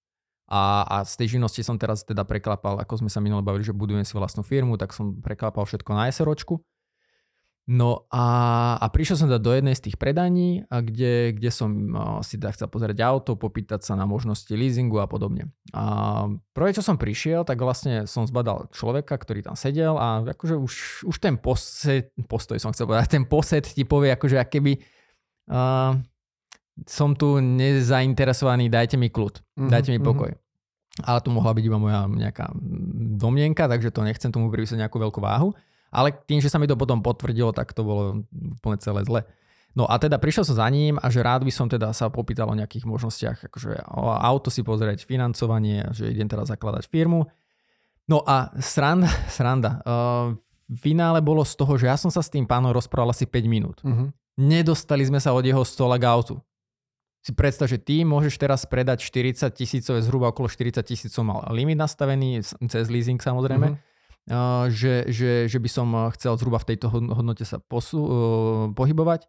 A, 0.49 0.85
a 0.85 0.97
z 1.09 1.25
tej 1.25 1.37
živnosti 1.37 1.61
som 1.65 1.81
teraz 1.81 2.05
teda 2.05 2.25
preklapal, 2.25 2.77
ako 2.77 3.05
sme 3.05 3.11
sa 3.13 3.21
minule 3.21 3.41
bavili, 3.41 3.65
že 3.65 3.77
budujem 3.77 4.05
si 4.05 4.13
vlastnú 4.13 4.45
firmu, 4.45 4.77
tak 4.77 4.93
som 4.93 5.17
preklapal 5.21 5.65
všetko 5.65 5.91
na 5.97 6.13
SROčku. 6.13 6.61
No 7.65 8.05
a, 8.13 8.27
a 8.77 8.87
prišiel 8.93 9.17
som 9.17 9.33
teda 9.33 9.41
do 9.41 9.57
jednej 9.57 9.73
z 9.73 9.89
tých 9.89 9.97
predaní, 9.97 10.69
a 10.69 10.85
kde, 10.85 11.33
kde 11.33 11.49
som 11.49 11.73
si 12.21 12.37
teda 12.37 12.53
chcel 12.53 12.69
pozrieť 12.69 13.01
auto, 13.01 13.41
popýtať 13.41 13.81
sa 13.81 13.97
na 13.97 14.05
možnosti 14.05 14.53
leasingu 14.53 15.01
a 15.01 15.09
podobne. 15.09 15.49
A 15.73 16.29
prvé, 16.53 16.77
čo 16.77 16.85
som 16.85 17.01
prišiel, 17.01 17.41
tak 17.49 17.57
vlastne 17.65 18.05
som 18.05 18.29
zbadal 18.29 18.69
človeka, 18.69 19.17
ktorý 19.17 19.41
tam 19.41 19.57
sedel 19.57 19.97
a 19.97 20.21
akože 20.37 20.61
už, 20.61 20.75
už 21.09 21.17
ten 21.17 21.41
posed, 21.41 22.13
postoj 22.29 22.61
som 22.61 22.77
chcel 22.77 22.85
povedať, 22.85 23.09
ten 23.17 23.25
posed 23.25 23.65
ti 23.65 23.89
povie 23.89 24.13
akože 24.13 24.45
keby 24.45 24.85
uh, 25.49 25.97
som 26.85 27.17
tu 27.17 27.41
nezainteresovaný, 27.41 28.69
dajte 28.69 29.01
mi 29.01 29.09
kľud, 29.09 29.41
mm-hmm, 29.41 29.71
dajte 29.73 29.89
mi 29.89 30.05
pokoj. 30.05 30.37
Mm-hmm. 30.37 31.05
Ale 31.09 31.19
to 31.25 31.33
mohla 31.33 31.57
byť 31.57 31.65
iba 31.65 31.79
moja 31.81 32.07
nejaká 32.07 32.55
domienka, 33.19 33.67
takže 33.67 33.89
to 33.89 34.05
nechcem 34.05 34.31
tomu 34.31 34.53
pripísať 34.53 34.85
nejakú 34.85 35.01
veľkú 35.01 35.19
váhu. 35.19 35.57
Ale 35.95 36.11
tým, 36.11 36.43
že 36.43 36.51
sa 36.51 36.59
mi 36.59 36.67
to 36.67 36.75
potom 36.75 36.99
potvrdilo, 36.99 37.55
tak 37.55 37.71
to 37.71 37.87
bolo 37.87 38.27
úplne 38.59 38.79
celé 38.83 39.07
zle. 39.07 39.23
No 39.75 39.91
a 39.91 39.99
teda 39.99 40.23
prišiel 40.23 40.47
som 40.47 40.59
za 40.59 40.67
ním 40.71 41.03
a 41.03 41.07
že 41.11 41.23
rád 41.23 41.43
by 41.43 41.51
som 41.51 41.67
teda 41.67 41.91
sa 41.91 42.07
popýtal 42.07 42.47
o 42.47 42.59
nejakých 42.59 42.87
možnostiach, 42.87 43.51
akože 43.51 43.83
auto 44.23 44.47
si 44.51 44.63
pozrieť, 44.63 45.03
financovanie, 45.03 45.91
že 45.91 46.11
idem 46.11 46.31
teraz 46.31 46.51
zakladať 46.51 46.87
firmu. 46.87 47.27
No 48.07 48.23
a 48.23 48.55
sranda, 48.63 49.11
sranda. 49.37 49.83
Uh, 49.83 50.39
finále 50.79 51.19
bolo 51.19 51.43
z 51.43 51.59
toho, 51.59 51.75
že 51.75 51.91
ja 51.91 51.99
som 51.99 52.11
sa 52.11 52.23
s 52.23 52.31
tým 52.31 52.47
pánom 52.47 52.71
rozprával 52.71 53.11
asi 53.11 53.27
5 53.27 53.51
minút. 53.51 53.83
Uh-huh. 53.83 54.15
Nedostali 54.39 55.03
sme 55.07 55.19
sa 55.19 55.35
od 55.35 55.43
jeho 55.43 55.63
stola 55.67 55.99
k 55.99 56.07
autu. 56.07 56.39
Si 57.25 57.33
predstav, 57.33 57.67
že 57.67 57.81
ty 57.81 58.05
môžeš 58.05 58.37
teraz 58.37 58.69
predať 58.69 59.01
40 59.11 59.49
tisícové, 59.51 59.99
zhruba 60.05 60.31
okolo 60.31 60.47
40 60.47 60.85
tisícov 60.85 61.25
mal 61.25 61.41
limit 61.51 61.81
nastavený, 61.81 62.47
cez 62.71 62.87
leasing 62.87 63.19
samozrejme. 63.19 63.75
Uh-huh 63.75 63.93
že, 64.73 65.05
že, 65.13 65.47
že 65.47 65.59
by 65.61 65.69
som 65.69 65.89
chcel 66.17 66.37
zhruba 66.41 66.57
v 66.61 66.75
tejto 66.75 66.89
hodnote 66.89 67.45
sa 67.45 67.61
posu, 67.61 68.01
pohybovať. 68.73 69.29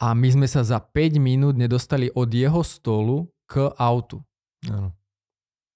A 0.00 0.16
my 0.16 0.28
sme 0.32 0.48
sa 0.48 0.64
za 0.64 0.80
5 0.80 1.20
minút 1.20 1.60
nedostali 1.60 2.08
od 2.16 2.32
jeho 2.32 2.64
stolu 2.64 3.28
k 3.44 3.68
autu. 3.76 4.24
Ano. 4.64 4.96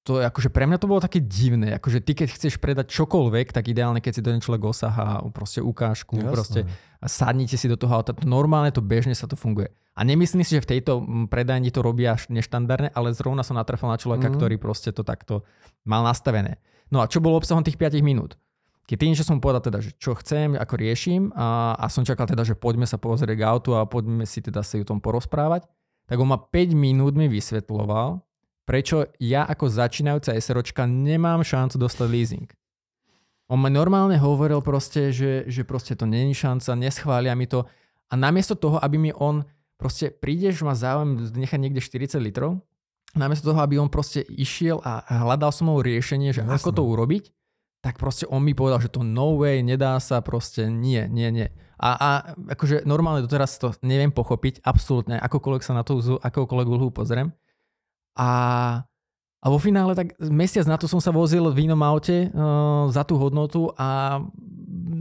To 0.04 0.20
je 0.20 0.28
akože 0.28 0.52
pre 0.52 0.68
mňa 0.68 0.76
to 0.76 0.88
bolo 0.88 1.00
také 1.00 1.16
divné, 1.16 1.80
akože 1.80 2.04
ty 2.04 2.12
keď 2.12 2.28
chceš 2.36 2.60
predať 2.60 2.92
čokoľvek, 2.92 3.56
tak 3.56 3.72
ideálne, 3.72 4.04
keď 4.04 4.12
si 4.12 4.20
to 4.20 4.36
ten 4.36 4.44
človek 4.44 4.68
osahá, 4.68 5.24
proste 5.32 5.64
ukážku, 5.64 6.20
Jasne. 6.20 6.28
proste 6.28 6.60
sadnite 7.00 7.56
si 7.56 7.72
do 7.72 7.80
toho 7.80 8.04
auta, 8.04 8.12
normálne 8.20 8.68
to 8.68 8.84
bežne 8.84 9.16
sa 9.16 9.24
to 9.24 9.32
funguje. 9.32 9.72
A 9.96 10.04
nemyslím 10.04 10.44
si, 10.44 10.60
že 10.60 10.64
v 10.64 10.76
tejto 10.76 11.00
predajni 11.32 11.72
to 11.72 11.80
robia 11.80 12.20
neštandardne, 12.28 12.92
ale 12.92 13.16
zrovna 13.16 13.40
som 13.40 13.56
natrafil 13.56 13.88
na 13.88 13.96
človeka, 13.96 14.28
mm. 14.28 14.34
ktorý 14.37 14.54
proste 14.60 14.92
to 14.92 15.08
takto 15.08 15.40
mal 15.88 16.04
nastavené. 16.04 16.60
No 16.94 17.02
a 17.02 17.11
čo 17.11 17.18
bolo 17.18 17.42
obsahom 17.42 17.66
tých 17.66 17.74
5 17.74 17.98
minút? 18.07 18.38
Keď 18.87 18.96
tým, 19.00 19.14
že 19.18 19.26
som 19.26 19.42
povedal 19.42 19.66
teda, 19.66 19.83
že 19.83 19.90
čo 19.98 20.14
chcem, 20.14 20.54
ako 20.54 20.78
riešim 20.78 21.35
a, 21.35 21.74
a 21.74 21.90
som 21.90 22.07
čakal 22.07 22.30
teda, 22.30 22.46
že 22.46 22.54
poďme 22.54 22.87
sa 22.87 23.02
pozrieť 23.02 23.35
k 23.35 23.42
autu 23.42 23.74
a 23.74 23.83
poďme 23.83 24.22
si 24.22 24.38
teda 24.38 24.62
si 24.62 24.78
o 24.78 24.87
tom 24.87 25.02
porozprávať, 25.02 25.66
tak 26.07 26.16
on 26.22 26.30
ma 26.30 26.38
5 26.38 26.76
minút 26.78 27.18
mi 27.18 27.26
vysvetloval, 27.26 28.22
prečo 28.62 29.11
ja 29.18 29.42
ako 29.42 29.66
začínajúca 29.66 30.38
SROčka 30.38 30.87
nemám 30.87 31.42
šancu 31.42 31.80
dostať 31.83 32.07
leasing. 32.07 32.48
On 33.50 33.59
ma 33.59 33.72
normálne 33.72 34.20
hovoril 34.20 34.62
proste, 34.62 35.11
že, 35.11 35.48
že 35.50 35.66
proste 35.66 35.98
to 35.98 36.07
není 36.07 36.37
šanca, 36.37 36.78
neschvália 36.78 37.35
mi 37.35 37.50
to 37.50 37.66
a 38.09 38.14
namiesto 38.14 38.54
toho, 38.54 38.78
aby 38.78 39.00
mi 39.00 39.11
on 39.16 39.48
proste 39.80 40.12
prídeš, 40.12 40.62
ma 40.62 40.76
záujem 40.76 41.24
nechať 41.33 41.59
niekde 41.59 41.80
40 41.80 42.20
litrov, 42.20 42.61
namiesto 43.14 43.50
toho, 43.50 43.62
aby 43.62 43.79
on 43.79 43.90
proste 43.90 44.27
išiel 44.27 44.83
a 44.83 45.03
hľadal 45.24 45.55
som 45.55 45.70
mu 45.70 45.79
riešenie, 45.79 46.35
že 46.35 46.42
Jasne. 46.42 46.55
ako 46.55 46.70
to 46.74 46.83
urobiť, 46.83 47.24
tak 47.85 48.00
proste 48.00 48.24
on 48.33 48.40
mi 48.40 48.57
povedal, 48.57 48.81
že 48.81 48.90
to 48.90 49.05
no 49.05 49.37
way, 49.37 49.61
nedá 49.61 50.00
sa, 50.00 50.24
proste 50.24 50.72
nie, 50.72 51.05
nie, 51.07 51.29
nie. 51.31 51.48
A, 51.77 51.88
a 51.94 52.09
akože 52.57 52.88
normálne 52.88 53.20
doteraz 53.20 53.61
to 53.61 53.77
neviem 53.85 54.09
pochopiť, 54.09 54.64
absolútne, 54.64 55.20
akokoľvek 55.20 55.62
sa 55.62 55.77
na 55.77 55.85
to 55.85 56.00
akokoľvek 56.00 56.68
uhlu 56.70 56.88
pozriem. 56.88 57.29
A, 58.16 58.31
a 59.42 59.46
vo 59.53 59.59
finále 59.61 59.92
tak 59.92 60.16
mesiac 60.22 60.64
na 60.64 60.81
to 60.81 60.88
som 60.88 61.03
sa 61.03 61.12
vozil 61.12 61.44
v 61.53 61.68
inom 61.68 61.83
aute 61.85 62.33
uh, 62.33 62.88
za 62.88 63.05
tú 63.05 63.20
hodnotu 63.20 63.68
a 63.77 64.16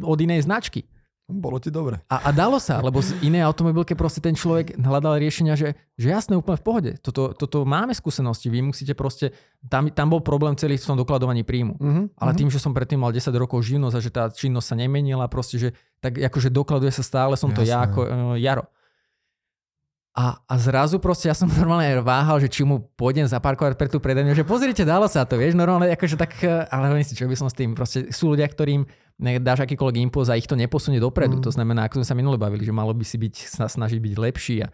od 0.03 0.17
inej 0.19 0.43
značky. 0.43 0.83
Bolo 1.23 1.55
ti 1.55 1.71
dobre. 1.71 2.03
A, 2.11 2.27
a 2.27 2.29
dalo 2.35 2.59
sa, 2.59 2.83
lebo 2.83 2.99
z 2.99 3.15
inej 3.23 3.47
automobilke 3.47 3.95
proste 3.95 4.19
ten 4.19 4.35
človek 4.35 4.75
hľadal 4.75 5.15
riešenia, 5.23 5.55
že, 5.55 5.79
že 5.95 6.11
jasné, 6.11 6.35
úplne 6.35 6.59
v 6.59 6.65
pohode. 6.67 6.91
Toto, 6.99 7.31
toto 7.31 7.63
máme 7.63 7.95
skúsenosti, 7.95 8.51
vy 8.51 8.59
musíte 8.59 8.91
proste, 8.91 9.31
tam, 9.71 9.87
tam 9.87 10.11
bol 10.11 10.19
problém 10.19 10.59
celý 10.59 10.75
v 10.75 10.83
tom 10.83 10.99
dokladovaní 10.99 11.47
príjmu. 11.47 11.79
Uh-huh, 11.79 12.11
Ale 12.19 12.35
uh-huh. 12.35 12.39
tým, 12.43 12.51
že 12.51 12.59
som 12.59 12.75
predtým 12.75 12.99
mal 12.99 13.15
10 13.15 13.31
rokov 13.39 13.63
živnosť 13.63 13.95
a 13.95 14.03
že 14.03 14.11
tá 14.11 14.23
činnosť 14.27 14.67
sa 14.67 14.75
nemenila, 14.75 15.23
proste, 15.31 15.55
že 15.55 15.69
tak 16.03 16.19
akože 16.19 16.51
dokladuje 16.51 16.91
sa 16.91 17.07
stále, 17.07 17.39
som 17.39 17.55
jasné. 17.55 17.57
to 17.57 17.63
ja 17.71 17.79
ako 17.87 17.99
uh, 18.03 18.35
Jaro. 18.35 18.67
A, 20.13 20.37
a 20.45 20.53
zrazu 20.61 21.01
proste 21.01 21.25
ja 21.25 21.33
som 21.33 21.49
normálne 21.59 22.03
váhal, 22.05 22.37
že 22.37 22.51
či 22.51 22.61
mu 22.61 22.85
pôjdem 22.99 23.25
zaparkovať 23.25 23.73
pre 23.79 23.89
tú 23.89 23.97
predajňu, 23.97 24.37
že 24.37 24.45
pozrite, 24.45 24.85
dalo 24.85 25.09
sa 25.09 25.25
to, 25.25 25.41
vieš, 25.41 25.57
normálne 25.57 25.89
akože 25.89 26.19
tak, 26.19 26.35
eh, 26.45 26.69
ale 26.69 27.01
si, 27.01 27.17
čo 27.17 27.25
by 27.25 27.33
som 27.33 27.49
s 27.49 27.57
tým, 27.57 27.73
proste 27.73 28.13
sú 28.13 28.35
ľudia, 28.35 28.45
ktorým 28.45 28.85
dáš 29.19 29.63
akýkoľvek 29.63 29.97
impuls 30.03 30.27
a 30.29 30.37
ich 30.39 30.49
to 30.49 30.57
neposunie 30.57 30.97
dopredu. 30.97 31.37
Mm. 31.39 31.43
To 31.45 31.51
znamená, 31.53 31.85
ako 31.85 32.01
sme 32.01 32.07
sa 32.09 32.17
minule 32.17 32.37
bavili, 32.37 32.65
že 32.65 32.73
malo 32.73 32.91
by 32.91 33.05
si 33.05 33.17
byť, 33.21 33.35
sa 33.47 33.65
snažiť 33.69 33.99
byť 34.01 34.13
lepší 34.17 34.57
a, 34.65 34.67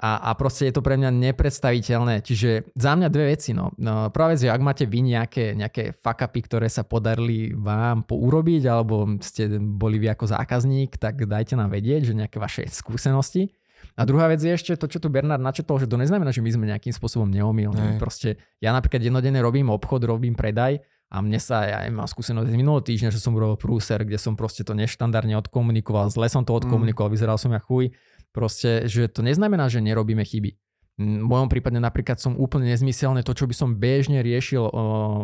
a, 0.00 0.10
a 0.28 0.30
proste 0.32 0.68
je 0.68 0.74
to 0.74 0.80
pre 0.80 0.96
mňa 0.96 1.12
nepredstaviteľné. 1.12 2.24
Čiže 2.24 2.72
za 2.72 2.92
mňa 2.96 3.08
dve 3.12 3.36
veci. 3.36 3.52
No. 3.52 3.76
no 3.76 4.08
prvá 4.08 4.32
vec 4.32 4.40
je, 4.40 4.48
ak 4.48 4.64
máte 4.64 4.88
vy 4.88 5.04
nejaké, 5.04 5.52
nejaké 5.52 5.92
fuck-upy, 5.92 6.40
ktoré 6.48 6.68
sa 6.72 6.80
podarili 6.82 7.52
vám 7.52 8.08
pourobiť, 8.08 8.62
alebo 8.72 9.04
ste 9.20 9.60
boli 9.60 10.00
vy 10.00 10.16
ako 10.16 10.32
zákazník, 10.32 10.96
tak 10.96 11.28
dajte 11.28 11.54
nám 11.54 11.76
vedieť, 11.76 12.08
že 12.08 12.16
nejaké 12.16 12.40
vaše 12.40 12.64
skúsenosti. 12.72 13.52
A 13.92 14.08
druhá 14.08 14.24
vec 14.32 14.40
je 14.40 14.48
ešte 14.48 14.72
to, 14.80 14.88
čo 14.88 14.96
tu 15.02 15.12
Bernard 15.12 15.42
načetol, 15.42 15.76
že 15.76 15.90
to 15.90 16.00
neznamená, 16.00 16.32
že 16.32 16.40
my 16.40 16.48
sme 16.48 16.64
nejakým 16.72 16.96
spôsobom 16.96 17.28
neomilní. 17.28 18.00
Proste 18.00 18.40
ja 18.64 18.72
napríklad 18.72 19.04
jednodenne 19.04 19.36
robím 19.44 19.68
obchod, 19.68 20.08
robím 20.08 20.32
predaj 20.32 20.80
a 21.12 21.20
mne 21.20 21.36
sa, 21.36 21.68
ja 21.68 21.84
mám 21.92 22.08
skúsenosť 22.08 22.48
z 22.48 22.56
minulého 22.56 22.80
týždňa, 22.80 23.12
že 23.12 23.20
som 23.20 23.36
urobil 23.36 23.60
prúser, 23.60 24.00
kde 24.00 24.16
som 24.16 24.32
proste 24.32 24.64
to 24.64 24.72
neštandardne 24.72 25.36
odkomunikoval, 25.44 26.08
zle 26.08 26.24
som 26.32 26.40
to 26.40 26.56
odkomunikoval, 26.56 27.12
mm. 27.12 27.14
vyzeral 27.20 27.36
som 27.36 27.52
ja 27.52 27.60
chuj. 27.60 27.92
Proste, 28.32 28.88
že 28.88 29.12
to 29.12 29.20
neznamená, 29.20 29.68
že 29.68 29.84
nerobíme 29.84 30.24
chyby. 30.24 30.56
V 30.96 31.24
mojom 31.28 31.52
prípade 31.52 31.76
napríklad 31.76 32.16
som 32.16 32.32
úplne 32.40 32.72
nezmyselné 32.72 33.20
to, 33.28 33.36
čo 33.36 33.44
by 33.44 33.52
som 33.52 33.76
bežne 33.76 34.24
riešil 34.24 34.72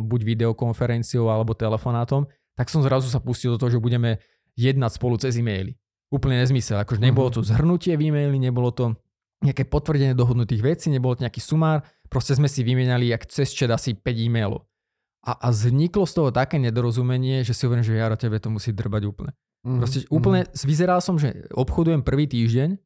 buď 0.05 0.20
videokonferenciou 0.37 1.33
alebo 1.33 1.57
telefonátom, 1.57 2.29
tak 2.53 2.68
som 2.68 2.85
zrazu 2.85 3.09
sa 3.09 3.24
pustil 3.24 3.57
do 3.57 3.61
toho, 3.64 3.72
že 3.72 3.81
budeme 3.81 4.20
jednať 4.61 5.01
spolu 5.01 5.16
cez 5.16 5.40
e-maily 5.40 5.81
úplne 6.09 6.40
nezmysel. 6.40 6.81
Akože 6.81 7.01
nebolo 7.01 7.29
to 7.33 7.40
zhrnutie 7.44 7.96
v 7.96 8.12
e-maili, 8.12 8.37
nebolo 8.40 8.72
to 8.72 8.96
nejaké 9.44 9.68
potvrdenie 9.68 10.16
dohodnutých 10.18 10.64
vecí, 10.64 10.87
nebolo 10.90 11.14
to 11.16 11.24
nejaký 11.24 11.38
sumár, 11.38 11.87
proste 12.11 12.35
sme 12.35 12.51
si 12.51 12.66
vymenali 12.66 13.12
jak 13.12 13.29
cez 13.31 13.55
čet 13.55 13.70
asi 13.70 13.94
5 13.94 14.05
e-mailov. 14.29 14.67
A, 15.26 15.33
a 15.35 15.46
vzniklo 15.50 16.07
z 16.07 16.14
toho 16.14 16.28
také 16.31 16.62
nedorozumenie, 16.62 17.42
že 17.42 17.52
si 17.52 17.66
hovorím, 17.66 17.85
že 17.85 17.98
Jaro, 17.98 18.14
tebe 18.14 18.38
to 18.38 18.48
musí 18.48 18.70
drbať 18.70 19.02
úplne. 19.09 19.33
Mm-hmm. 19.66 19.78
Proste 19.83 19.98
úplne 20.09 20.40
mm-hmm. 20.46 20.66
vyzeral 20.66 21.00
som, 21.02 21.18
že 21.18 21.46
obchodujem 21.52 22.07
prvý 22.07 22.31
týždeň, 22.31 22.78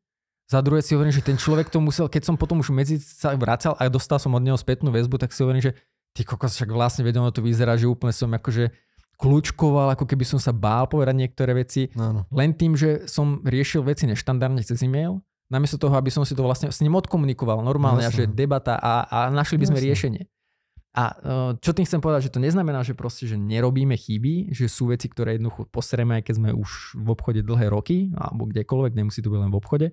za 0.53 0.61
druhé 0.61 0.85
si 0.85 0.93
hovorím, 0.93 1.17
že 1.17 1.25
ten 1.25 1.41
človek 1.41 1.73
to 1.73 1.81
musel, 1.81 2.13
keď 2.13 2.29
som 2.29 2.37
potom 2.37 2.61
už 2.61 2.77
medzi 2.77 3.01
sa 3.01 3.33
vracal 3.33 3.73
a 3.81 3.89
dostal 3.89 4.21
som 4.21 4.37
od 4.37 4.45
neho 4.45 4.59
spätnú 4.61 4.93
väzbu, 4.93 5.17
tak 5.17 5.33
si 5.33 5.41
hovorím, 5.41 5.65
že 5.65 5.73
ty 6.13 6.29
kokos, 6.29 6.61
však 6.61 6.69
vlastne 6.69 7.09
vedomo 7.09 7.33
to 7.33 7.41
vyzerá, 7.41 7.73
že 7.81 7.89
úplne 7.89 8.13
som 8.13 8.29
akože 8.29 8.69
kľúčkoval, 9.17 9.97
ako 9.97 10.05
keby 10.05 10.29
som 10.29 10.37
sa 10.37 10.53
bál 10.53 10.91
povedať 10.91 11.15
niektoré 11.17 11.57
veci. 11.57 11.89
No, 11.97 12.13
no. 12.13 12.21
Len 12.29 12.53
tým, 12.53 12.77
že 12.77 13.09
som 13.09 13.41
riešil 13.41 13.81
veci 13.81 14.05
neštandardne 14.05 14.61
cez 14.61 14.83
e-mail, 14.85 15.25
namiesto 15.49 15.81
toho, 15.81 15.97
aby 15.97 16.13
som 16.13 16.27
si 16.27 16.37
to 16.37 16.45
vlastne 16.45 16.69
s 16.69 16.85
ním 16.85 17.01
odkomunikoval 17.01 17.65
normálne, 17.65 18.05
a 18.05 18.13
že 18.13 18.29
debata 18.29 18.77
a, 18.77 19.09
a 19.09 19.19
našli 19.33 19.57
by 19.57 19.73
sme 19.73 19.79
Jasne. 19.81 19.89
riešenie. 19.89 20.23
A 20.93 21.05
uh, 21.09 21.51
čo 21.57 21.73
tým 21.73 21.89
chcem 21.89 22.05
povedať, 22.05 22.29
že 22.29 22.35
to 22.37 22.41
neznamená, 22.45 22.85
že 22.85 22.93
proste, 22.93 23.25
že 23.25 23.41
nerobíme 23.41 23.97
chyby, 23.97 24.53
že 24.53 24.69
sú 24.69 24.93
veci, 24.93 25.09
ktoré 25.09 25.41
jednoducho 25.41 25.65
posereme, 25.73 26.21
aj 26.21 26.29
keď 26.29 26.35
sme 26.37 26.51
už 26.53 27.01
v 27.01 27.09
obchode 27.09 27.41
dlhé 27.41 27.73
roky, 27.73 28.13
alebo 28.13 28.45
kdekoľvek, 28.45 28.93
nemusí 28.93 29.25
to 29.25 29.33
byť 29.33 29.41
len 29.41 29.53
v 29.53 29.59
obchode. 29.59 29.87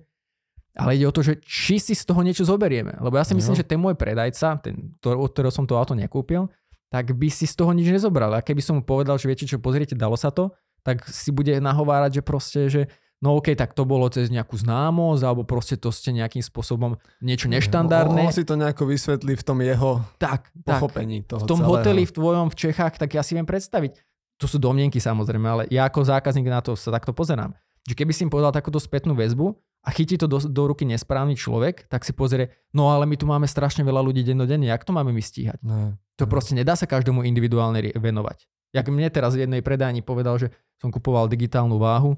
Ale 0.76 0.94
ide 0.94 1.08
o 1.08 1.16
to, 1.16 1.24
že 1.24 1.40
či 1.42 1.82
si 1.82 1.96
z 1.96 2.04
toho 2.04 2.20
niečo 2.20 2.46
zoberieme. 2.46 2.94
Lebo 3.00 3.16
ja 3.16 3.24
si 3.26 3.34
myslím, 3.34 3.56
Jo. 3.56 3.60
že 3.64 3.66
ten 3.66 3.80
môj 3.80 3.98
predajca, 3.98 4.60
ten, 4.62 4.94
od 5.02 5.30
ktorého 5.32 5.50
som 5.50 5.66
to 5.66 5.74
auto 5.74 5.98
nekúpil, 5.98 6.46
tak 6.92 7.16
by 7.16 7.26
si 7.26 7.48
z 7.48 7.58
toho 7.58 7.74
nič 7.74 7.90
nezobral. 7.90 8.30
A 8.36 8.44
keby 8.44 8.62
som 8.62 8.78
mu 8.78 8.82
povedal, 8.84 9.18
že 9.18 9.26
viete 9.26 9.48
čo, 9.48 9.58
pozrite, 9.58 9.98
dalo 9.98 10.14
sa 10.14 10.30
to, 10.30 10.54
tak 10.86 11.02
si 11.08 11.32
bude 11.34 11.58
nahovárať, 11.58 12.20
že 12.20 12.22
proste, 12.22 12.60
že 12.70 12.82
no 13.20 13.36
OK, 13.36 13.52
tak 13.52 13.76
to 13.76 13.84
bolo 13.84 14.08
cez 14.08 14.32
nejakú 14.32 14.56
známosť, 14.56 15.22
alebo 15.22 15.44
proste 15.44 15.76
to 15.76 15.92
ste 15.92 16.16
nejakým 16.16 16.40
spôsobom 16.40 16.96
niečo 17.20 17.46
neštandardné. 17.52 18.20
On 18.26 18.32
si 18.32 18.48
to 18.48 18.56
nejako 18.56 18.88
vysvetlí 18.88 19.36
v 19.36 19.44
tom 19.44 19.60
jeho 19.60 20.00
tak, 20.16 20.48
tak. 20.64 20.80
pochopení 20.80 21.22
toho 21.22 21.44
v 21.44 21.48
tom 21.48 21.60
celého. 21.60 21.70
hoteli 21.76 22.02
v 22.08 22.12
tvojom 22.16 22.46
v 22.48 22.56
Čechách, 22.56 22.96
tak 22.96 23.12
ja 23.12 23.20
si 23.20 23.36
viem 23.36 23.44
predstaviť. 23.44 24.00
To 24.40 24.48
sú 24.48 24.56
domnienky 24.56 24.96
samozrejme, 24.96 25.46
ale 25.46 25.62
ja 25.68 25.84
ako 25.84 26.00
zákazník 26.00 26.48
na 26.48 26.64
to 26.64 26.72
sa 26.72 26.88
takto 26.88 27.12
pozerám. 27.12 27.52
Že 27.84 27.94
keby 27.96 28.12
si 28.16 28.24
im 28.24 28.32
povedal 28.32 28.56
takúto 28.56 28.80
spätnú 28.80 29.12
väzbu 29.12 29.52
a 29.84 29.88
chytí 29.92 30.16
to 30.16 30.24
do, 30.24 30.40
do 30.40 30.62
ruky 30.68 30.88
nesprávny 30.88 31.36
človek, 31.36 31.88
tak 31.92 32.04
si 32.08 32.16
pozrie, 32.16 32.52
no 32.72 32.88
ale 32.88 33.04
my 33.04 33.16
tu 33.20 33.28
máme 33.28 33.44
strašne 33.44 33.84
veľa 33.84 34.00
ľudí 34.00 34.24
dennodenne, 34.24 34.68
jak 34.68 34.84
to 34.84 34.92
máme 34.96 35.12
my 35.12 35.20
stíhať? 35.20 35.60
Ne. 35.60 35.96
To 36.20 36.28
proste 36.28 36.52
nedá 36.52 36.76
sa 36.76 36.84
každému 36.84 37.24
individuálne 37.24 37.80
venovať. 37.96 38.48
Jak 38.76 38.86
mne 38.92 39.08
teraz 39.08 39.32
v 39.32 39.48
jednej 39.48 39.64
predajni 39.64 40.04
povedal, 40.04 40.36
že 40.36 40.52
som 40.76 40.92
kupoval 40.92 41.26
digitálnu 41.28 41.80
váhu 41.80 42.16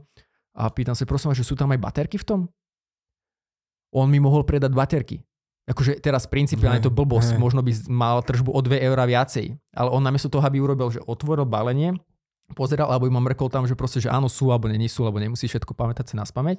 a 0.52 0.68
pýtam 0.68 0.92
sa, 0.92 1.04
prosím 1.04 1.32
vás, 1.32 1.38
že 1.38 1.46
sú 1.46 1.56
tam 1.56 1.72
aj 1.72 1.80
baterky 1.80 2.16
v 2.16 2.26
tom? 2.26 2.40
On 3.92 4.08
mi 4.08 4.20
mohol 4.20 4.44
predať 4.44 4.72
baterky. 4.72 5.20
Akože 5.62 6.02
teraz 6.02 6.26
principiálne 6.26 6.82
Hej, 6.82 6.88
to 6.88 6.92
blbosť, 6.92 7.36
hej. 7.36 7.40
možno 7.40 7.62
by 7.62 7.70
mal 7.86 8.18
tržbu 8.24 8.50
o 8.50 8.60
2 8.60 8.82
eurá 8.82 9.06
viacej. 9.06 9.54
Ale 9.72 9.88
on 9.94 10.02
namiesto 10.02 10.26
toho, 10.26 10.42
aby 10.42 10.58
urobil, 10.58 10.90
že 10.90 10.98
otvoril 11.06 11.46
balenie, 11.46 11.94
pozeral, 12.58 12.90
alebo 12.90 13.06
im 13.06 13.14
mrkol 13.14 13.46
tam, 13.48 13.64
že 13.64 13.78
proste, 13.78 14.02
že 14.02 14.10
áno 14.10 14.26
sú, 14.26 14.50
alebo 14.50 14.66
není 14.66 14.90
sú, 14.90 15.06
alebo 15.06 15.22
nemusí 15.22 15.46
všetko 15.46 15.72
pamätať 15.72 16.12
si 16.12 16.14
na 16.18 16.26
spameť, 16.26 16.58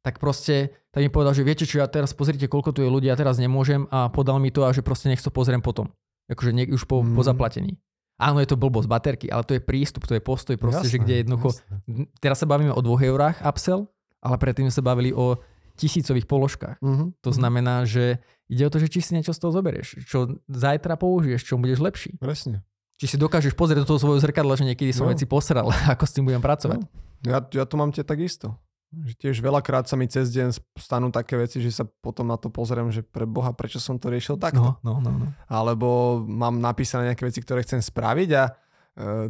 tak 0.00 0.16
proste 0.16 0.72
tak 0.90 1.04
mi 1.04 1.12
povedal, 1.12 1.36
že 1.36 1.44
viete 1.44 1.68
čo, 1.68 1.84
ja 1.84 1.86
teraz 1.86 2.16
pozrite, 2.16 2.48
koľko 2.48 2.72
tu 2.72 2.80
je 2.80 2.88
ľudí, 2.88 3.12
ja 3.12 3.18
teraz 3.18 3.36
nemôžem 3.36 3.84
a 3.92 4.08
podal 4.08 4.40
mi 4.40 4.48
to 4.48 4.64
a 4.64 4.72
že 4.72 4.80
proste 4.80 5.12
nech 5.12 5.20
to 5.20 5.28
pozriem 5.28 5.60
potom. 5.60 5.92
Akože 6.32 6.50
nie, 6.56 6.64
už 6.66 6.88
po, 6.88 7.04
po 7.04 7.20
Mm. 7.22 7.26
zaplatení. 7.28 7.72
Áno, 8.20 8.36
je 8.36 8.46
to 8.46 8.60
blbosť 8.60 8.84
baterky, 8.86 9.26
ale 9.26 9.42
to 9.42 9.56
je 9.56 9.62
prístup, 9.64 10.04
to 10.04 10.12
je 10.12 10.20
postoj 10.20 10.54
proste, 10.54 10.84
že 10.86 11.00
Jasné, 11.00 11.04
kde 11.08 11.14
jednoducho, 11.24 11.48
jasné. 11.56 12.04
teraz 12.20 12.36
sa 12.36 12.44
bavíme 12.44 12.68
o 12.68 12.78
2 12.78 13.08
eurách 13.08 13.40
upsell, 13.40 13.88
ale 14.20 14.36
predtým 14.36 14.68
sa 14.68 14.84
bavili 14.84 15.10
o 15.10 15.40
tisícových 15.74 16.28
položkách. 16.28 16.84
Mhm. 16.84 17.16
To 17.18 17.30
znamená, 17.32 17.88
že 17.88 18.20
ide 18.46 18.68
o 18.68 18.70
to, 18.70 18.76
že 18.76 18.92
či 18.92 19.00
si 19.00 19.16
niečo 19.16 19.32
z 19.32 19.40
toho 19.40 19.50
zoberieš, 19.50 20.04
čo 20.04 20.36
zajtra 20.44 21.00
použiješ, 21.00 21.40
čo 21.40 21.56
budeš 21.56 21.80
lepší. 21.80 22.20
Presne. 22.20 22.60
Či 23.00 23.06
si 23.06 23.16
dokážeš 23.16 23.56
pozrieť 23.56 23.88
do 23.88 23.96
toho 23.96 23.96
svojho 23.96 24.20
zrkadla, 24.20 24.60
že 24.60 24.68
niekedy 24.68 24.92
som 24.92 25.08
No. 25.08 25.16
veci 25.16 25.24
posral, 25.24 25.72
ako 25.96 26.04
s 26.04 26.12
tým 26.12 26.28
budem 26.28 26.44
pracovať. 26.44 26.84
Ja, 27.24 27.40
ja 27.40 27.64
to 27.64 27.80
mám 27.80 27.96
tie 27.96 28.04
takisto. 28.04 28.60
Že 28.90 29.14
tiež 29.22 29.36
veľakrát 29.38 29.86
sa 29.86 29.94
mi 29.94 30.10
cez 30.10 30.34
deň 30.34 30.50
stanú 30.74 31.14
také 31.14 31.38
veci, 31.38 31.62
že 31.62 31.70
sa 31.70 31.86
potom 31.86 32.26
na 32.26 32.34
to 32.34 32.50
pozriem, 32.50 32.90
že 32.90 33.06
pre 33.06 33.22
Boha, 33.22 33.54
prečo 33.54 33.78
som 33.78 33.94
to 34.02 34.10
riešil 34.10 34.34
takto. 34.34 34.82
No, 34.82 34.98
no, 34.98 34.98
no, 34.98 35.10
no. 35.14 35.26
Alebo 35.46 36.18
mám 36.26 36.58
napísané 36.58 37.14
nejaké 37.14 37.22
veci, 37.22 37.38
ktoré 37.38 37.62
chcem 37.62 37.78
spraviť 37.78 38.30
a 38.34 38.44
e, 38.50 38.52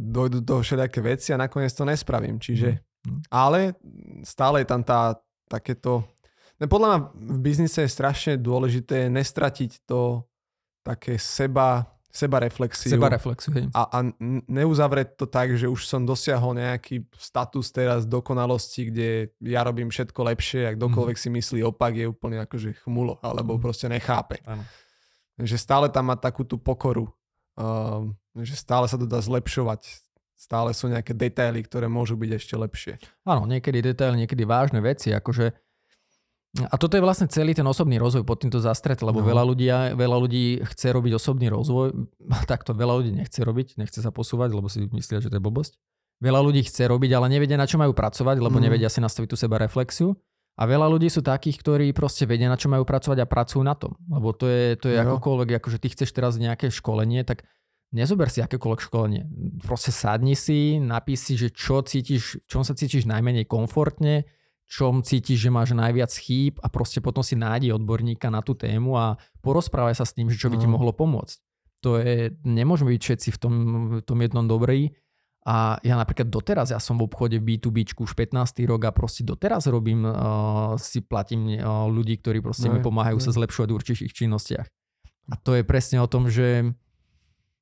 dojdu 0.00 0.40
do 0.40 0.64
všelijaké 0.64 1.04
veci 1.04 1.36
a 1.36 1.40
nakoniec 1.40 1.76
to 1.76 1.84
nespravím. 1.84 2.40
Čiže, 2.40 2.80
Mm. 3.00 3.24
ale 3.32 3.60
stále 4.28 4.60
je 4.60 4.68
tam 4.68 4.84
tá, 4.84 5.16
takéto... 5.48 6.04
No, 6.60 6.68
podľa 6.68 6.88
mňa 6.88 6.98
v 7.16 7.38
biznise 7.40 7.88
je 7.88 7.96
strašne 7.96 8.36
dôležité 8.36 9.08
nestratiť 9.08 9.88
to 9.88 10.28
také 10.84 11.16
seba, 11.16 11.88
seba 12.10 12.42
reflexiu. 12.42 12.90
Seba 12.90 13.08
reflexu, 13.08 13.54
hej. 13.54 13.70
a, 13.70 13.82
a 13.86 13.98
neuzavrieť 14.50 15.14
to 15.14 15.26
tak, 15.30 15.54
že 15.54 15.70
už 15.70 15.86
som 15.86 16.02
dosiahol 16.02 16.58
nejaký 16.58 17.06
status 17.14 17.70
teraz 17.70 18.02
dokonalosti, 18.04 18.90
kde 18.90 19.08
ja 19.40 19.62
robím 19.62 19.88
všetko 19.88 20.20
lepšie 20.34 20.60
a 20.66 20.74
kdokoľvek 20.74 21.16
si 21.16 21.30
myslí 21.30 21.62
opak 21.62 21.94
je 21.94 22.06
úplne 22.10 22.42
akože 22.42 22.82
chmulo, 22.82 23.22
alebo 23.22 23.54
Mhm. 23.56 23.62
proste 23.62 23.86
nechápe. 23.86 24.42
Áno. 24.42 24.66
Že 25.38 25.56
stále 25.56 25.86
tam 25.88 26.10
má 26.10 26.16
takú 26.18 26.44
tú 26.44 26.60
pokoru, 26.60 27.08
um, 27.56 28.12
že 28.36 28.58
stále 28.58 28.84
sa 28.90 29.00
to 29.00 29.08
dá 29.08 29.22
zlepšovať, 29.22 29.86
stále 30.36 30.74
sú 30.76 30.88
nejaké 30.88 31.16
detaily, 31.16 31.64
ktoré 31.64 31.88
môžu 31.88 32.16
byť 32.18 32.30
ešte 32.36 32.54
lepšie. 32.58 32.92
Áno, 33.24 33.48
niekedy 33.48 33.80
detail, 33.80 34.16
niekedy 34.16 34.44
vážne 34.44 34.80
veci, 34.84 35.12
akože 35.12 35.52
a 36.58 36.74
toto 36.74 36.98
je 36.98 37.02
vlastne 37.02 37.26
celý 37.26 37.54
ten 37.54 37.62
osobný 37.62 37.94
rozvoj 37.96 38.26
pod 38.26 38.42
týmto 38.42 38.58
zastret, 38.58 38.98
lebo 39.00 39.22
No. 39.22 39.26
veľa, 39.26 39.42
ľudí, 39.46 39.66
veľa 39.94 40.16
ľudí 40.18 40.44
chce 40.66 40.90
robiť 40.90 41.12
osobný 41.14 41.46
rozvoj, 41.46 41.94
takto 42.50 42.74
veľa 42.74 42.94
ľudí 42.98 43.12
nechce 43.14 43.38
robiť, 43.38 43.78
nechce 43.78 44.02
sa 44.02 44.10
posúvať, 44.10 44.50
lebo 44.50 44.66
si 44.66 44.82
myslia, 44.90 45.22
že 45.22 45.30
to 45.30 45.38
je 45.38 45.44
blbosť. 45.44 45.78
Veľa 46.20 46.40
ľudí 46.42 46.66
chce 46.66 46.84
robiť, 46.84 47.10
ale 47.14 47.30
nevedia, 47.30 47.54
na 47.54 47.64
čo 47.64 47.78
majú 47.78 47.94
pracovať, 47.94 48.36
lebo 48.36 48.58
Mm. 48.58 48.64
nevedia 48.66 48.90
si 48.90 48.98
nastaviť 48.98 49.28
tú 49.30 49.36
seba 49.38 49.56
reflexiu. 49.56 50.18
A 50.58 50.68
veľa 50.68 50.90
ľudí 50.90 51.08
sú 51.08 51.24
takých, 51.24 51.56
ktorí 51.56 51.86
proste 51.94 52.28
vedia, 52.28 52.50
na 52.50 52.58
čo 52.58 52.68
majú 52.68 52.84
pracovať 52.84 53.24
a 53.24 53.30
pracujú 53.30 53.64
na 53.64 53.72
tom. 53.72 53.96
Lebo 54.04 54.36
to 54.36 54.44
je, 54.44 54.76
to 54.76 54.92
je 54.92 54.98
Jo. 54.98 55.16
akokoľvek, 55.16 55.56
akože 55.56 55.78
ty 55.80 55.88
chceš 55.88 56.12
teraz 56.12 56.36
nejaké 56.36 56.68
školenie, 56.68 57.24
tak 57.24 57.48
nezober 57.96 58.28
si 58.28 58.44
akékoľvek 58.44 58.80
školenie. 58.82 59.22
Proste 59.64 59.88
sadni 59.88 60.36
si, 60.36 60.76
napíš 60.76 61.18
si, 61.24 61.32
že 61.40 61.48
čo 61.48 61.80
cítiš, 61.80 62.44
čom 62.44 62.60
sa 62.60 62.76
cítiš 62.76 63.08
najmenej 63.08 63.48
komfortne, 63.48 64.28
čom 64.70 65.02
cítiš, 65.02 65.42
že 65.42 65.50
máš 65.50 65.74
najviac 65.74 66.14
chýb 66.14 66.62
a 66.62 66.70
proste 66.70 67.02
potom 67.02 67.26
si 67.26 67.34
nájdi 67.34 67.74
odborníka 67.74 68.30
na 68.30 68.38
tú 68.38 68.54
tému 68.54 68.94
a 68.94 69.18
porozprávaj 69.42 69.98
sa 69.98 70.06
s 70.06 70.14
tým, 70.14 70.30
že 70.30 70.38
čo 70.38 70.46
by 70.46 70.62
ti 70.62 70.70
No. 70.70 70.78
mohlo 70.78 70.94
pomôcť. 70.94 71.42
To 71.82 71.98
je, 71.98 72.30
nemôžeme 72.46 72.94
byť 72.94 73.02
všetci 73.02 73.28
v 73.34 73.38
tom, 73.40 73.54
v 73.98 74.02
tom 74.06 74.18
jednom 74.22 74.46
dobrí. 74.46 74.94
A 75.48 75.80
ja 75.80 75.96
napríklad 75.96 76.28
doteraz, 76.28 76.68
ja 76.68 76.76
som 76.76 77.00
v 77.00 77.08
obchode 77.08 77.40
B2B 77.40 77.82
už 77.96 78.12
15. 78.12 78.60
rok 78.68 78.84
a 78.86 78.92
proste 78.92 79.24
doteraz 79.24 79.64
robím, 79.66 80.04
uh, 80.04 80.76
si 80.76 81.00
platím 81.00 81.56
uh, 81.56 81.88
ľudí, 81.88 82.20
ktorí 82.20 82.44
proste 82.44 82.68
No 82.68 82.76
mi 82.76 82.84
pomáhajú 82.84 83.16
no 83.18 83.24
sa 83.24 83.32
zlepšovať 83.32 83.68
v 83.72 83.76
určitých 83.80 84.12
činnostiach. 84.12 84.68
A 85.32 85.34
to 85.40 85.56
je 85.56 85.64
presne 85.64 85.98
o 86.04 86.06
tom, 86.06 86.28
že 86.28 86.76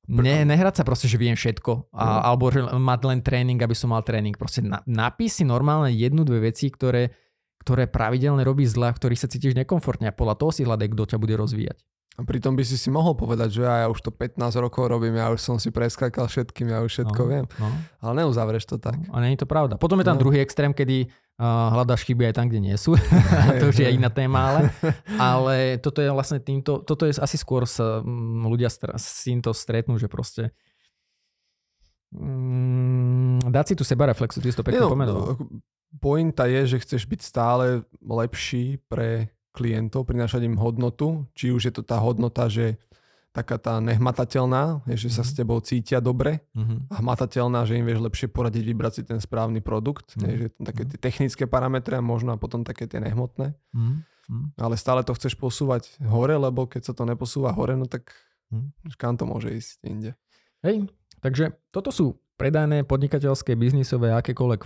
ne, 0.09 0.41
nehrať 0.43 0.75
sa 0.75 0.83
proste, 0.83 1.05
že 1.05 1.15
viem 1.15 1.33
všetko. 1.33 1.93
A, 1.93 2.01
No. 2.01 2.19
alebo 2.25 2.49
že 2.49 2.65
mať 2.65 3.01
len 3.05 3.19
tréning, 3.21 3.55
aby 3.55 3.71
som 3.71 3.89
mal 3.89 4.01
tréning. 4.01 4.33
Proste 4.33 4.59
na, 4.59 4.81
napíš 4.83 5.39
si 5.39 5.43
normálne 5.43 5.89
jednu, 5.89 6.25
dve 6.25 6.49
veci, 6.49 6.67
ktoré, 6.67 7.13
ktoré 7.59 7.85
pravidelne 7.85 8.41
robíš 8.41 8.73
zle, 8.73 8.89
v 8.89 8.97
ktorých 8.97 9.21
sa 9.21 9.27
cítiš 9.27 9.53
nekomfortne 9.53 10.09
a 10.09 10.15
podľa 10.15 10.35
toho 10.35 10.51
si 10.51 10.61
hľadaj, 10.63 10.89
kto 10.89 11.03
ťa 11.05 11.17
bude 11.17 11.35
rozvíjať. 11.35 11.77
A 12.15 12.27
pritom 12.27 12.51
by 12.51 12.63
si 12.63 12.75
si 12.75 12.89
mohol 12.89 13.15
povedať, 13.15 13.47
že 13.49 13.61
ja, 13.63 13.75
ja 13.77 13.87
už 13.87 14.01
to 14.01 14.11
15 14.11 14.35
rokov 14.59 14.91
robím, 14.91 15.15
ja 15.15 15.31
už 15.31 15.39
som 15.39 15.55
si 15.55 15.71
preskakal 15.71 16.27
všetkým, 16.27 16.67
ja 16.67 16.83
už 16.83 16.91
všetko 16.91 17.15
no, 17.17 17.29
viem. 17.31 17.45
No, 17.55 17.71
Ale 18.03 18.11
neuzavrieš 18.19 18.65
to 18.65 18.75
tak. 18.75 18.99
no, 18.99 19.13
a 19.13 19.23
je 19.23 19.39
to 19.39 19.47
pravda. 19.47 19.75
Potom 19.75 19.95
je 19.95 20.03
tam 20.03 20.19
No. 20.19 20.21
druhý 20.21 20.43
extrém, 20.43 20.73
kedy 20.73 21.07
hľadaš 21.39 22.03
chyby 22.03 22.29
aj 22.29 22.35
tam, 22.35 22.51
kde 22.51 22.59
nie 22.59 22.75
sú. 22.75 22.99
to 23.63 23.71
už 23.71 23.79
je 23.79 23.95
iná 23.95 24.11
téma, 24.11 24.39
ale, 24.51 24.61
ale 25.15 25.55
toto 25.79 26.03
je 26.03 26.11
vlastne 26.11 26.43
týmto, 26.43 26.83
toto 26.83 27.07
je 27.07 27.15
asi 27.15 27.39
skôr 27.39 27.63
sa 27.63 28.03
mm, 28.03 28.43
ľudia 28.43 28.67
s 28.67 29.23
týmto 29.23 29.55
stretnú, 29.55 29.95
že 29.95 30.11
proste 30.11 30.51
mm, 32.11 33.47
dať 33.47 33.65
si 33.71 33.75
tú 33.79 33.87
sebareflexu, 33.87 34.43
ty 34.43 34.51
si 34.51 34.59
to 34.59 34.67
pekne 34.67 34.83
no, 34.83 34.91
pomenoval. 34.91 35.39
Pointa 36.03 36.45
je, 36.45 36.75
že 36.75 36.83
chceš 36.83 37.07
byť 37.07 37.21
stále 37.23 37.87
lepší 38.03 38.83
pre 38.91 39.31
klientov, 39.55 40.05
prinášať 40.05 40.45
im 40.45 40.59
hodnotu, 40.59 41.25
či 41.33 41.55
už 41.55 41.71
je 41.71 41.73
to 41.73 41.81
tá 41.87 41.97
hodnota, 42.03 42.51
že 42.51 42.77
taká 43.29 43.61
tá 43.61 43.77
nehmatateľná, 43.77 44.81
je, 44.89 45.05
že 45.05 45.09
sa 45.13 45.21
Mhm. 45.21 45.27
s 45.29 45.31
tebou 45.37 45.59
cítia 45.61 45.99
dobre 46.01 46.41
Mhm. 46.57 46.89
a 46.89 46.95
hmatateľná, 46.97 47.63
že 47.69 47.77
im 47.77 47.85
vieš 47.85 48.01
lepšie 48.01 48.27
poradiť, 48.27 48.63
vybrať 48.65 48.93
si 48.95 49.01
ten 49.05 49.21
správny 49.21 49.61
produkt, 49.61 50.17
Mhm. 50.17 50.25
je, 50.25 50.33
že 50.35 50.47
také 50.57 50.83
Mhm. 50.83 50.89
tie 50.89 50.99
technické 50.99 51.43
parametre 51.45 51.93
a 51.97 52.01
možno 52.01 52.33
a 52.33 52.41
potom 52.41 52.65
také 52.65 52.89
tie 52.89 52.97
nehmotné, 52.97 53.53
Mhm. 53.73 53.93
Mhm. 54.29 54.45
ale 54.57 54.75
stále 54.77 55.05
to 55.05 55.13
chceš 55.13 55.37
posúvať 55.37 56.01
hore, 56.05 56.33
lebo 56.37 56.65
keď 56.65 56.89
sa 56.89 56.93
to 56.97 57.05
neposúva 57.05 57.53
hore, 57.53 57.77
no 57.77 57.85
tak 57.85 58.09
Mhm. 58.49 58.97
kam 58.97 59.13
to 59.13 59.29
môže 59.29 59.53
ísť 59.53 59.71
inde. 59.85 60.11
Hej, 60.65 60.89
takže 61.21 61.53
toto 61.69 61.93
sú 61.93 62.17
predajné, 62.39 62.87
podnikateľské, 62.87 63.53
biznisové, 63.53 64.09
akékoľvek. 64.15 64.63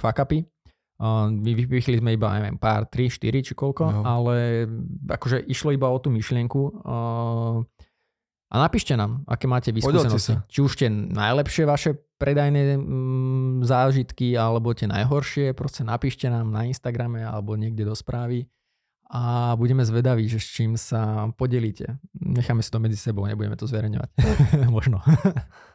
Uh, 1.04 1.26
my 1.28 1.58
vypichli 1.58 1.98
sme 1.98 2.14
iba, 2.14 2.30
neviem, 2.38 2.54
pár, 2.56 2.86
3, 2.86 3.10
4 3.10 3.42
či 3.42 3.58
koľko, 3.58 3.84
No. 3.92 4.02
ale 4.06 4.70
akože 5.10 5.42
išlo 5.50 5.74
iba 5.74 5.90
o 5.90 5.98
tú 5.98 6.14
myšlienku. 6.14 6.86
A 8.54 8.62
napíšte 8.62 8.94
nám, 8.94 9.26
aké 9.26 9.50
máte 9.50 9.74
vy 9.74 9.82
Podielte 9.82 10.14
skúsenosti. 10.14 10.46
sa. 10.46 10.46
Či 10.46 10.60
už 10.62 10.74
tie 10.78 10.90
najlepšie 10.94 11.66
vaše 11.66 11.98
predajné 12.22 12.78
mm, 12.78 13.66
zážitky, 13.66 14.38
alebo 14.38 14.78
tie 14.78 14.86
najhoršie, 14.86 15.58
proste 15.58 15.82
napíšte 15.82 16.30
nám 16.30 16.54
na 16.54 16.70
Instagrame 16.70 17.26
alebo 17.26 17.58
niekde 17.58 17.82
do 17.82 17.98
správy 17.98 18.46
a 19.14 19.54
budeme 19.54 19.86
zvedaví, 19.86 20.26
že 20.26 20.42
s 20.42 20.48
čím 20.58 20.74
sa 20.74 21.30
podelíte. 21.38 22.02
Necháme 22.18 22.66
si 22.66 22.74
to 22.74 22.82
medzi 22.82 22.98
sebou, 22.98 23.30
nebudeme 23.30 23.54
to 23.54 23.70
zverejňovať. 23.70 24.10
Možno. 24.74 25.06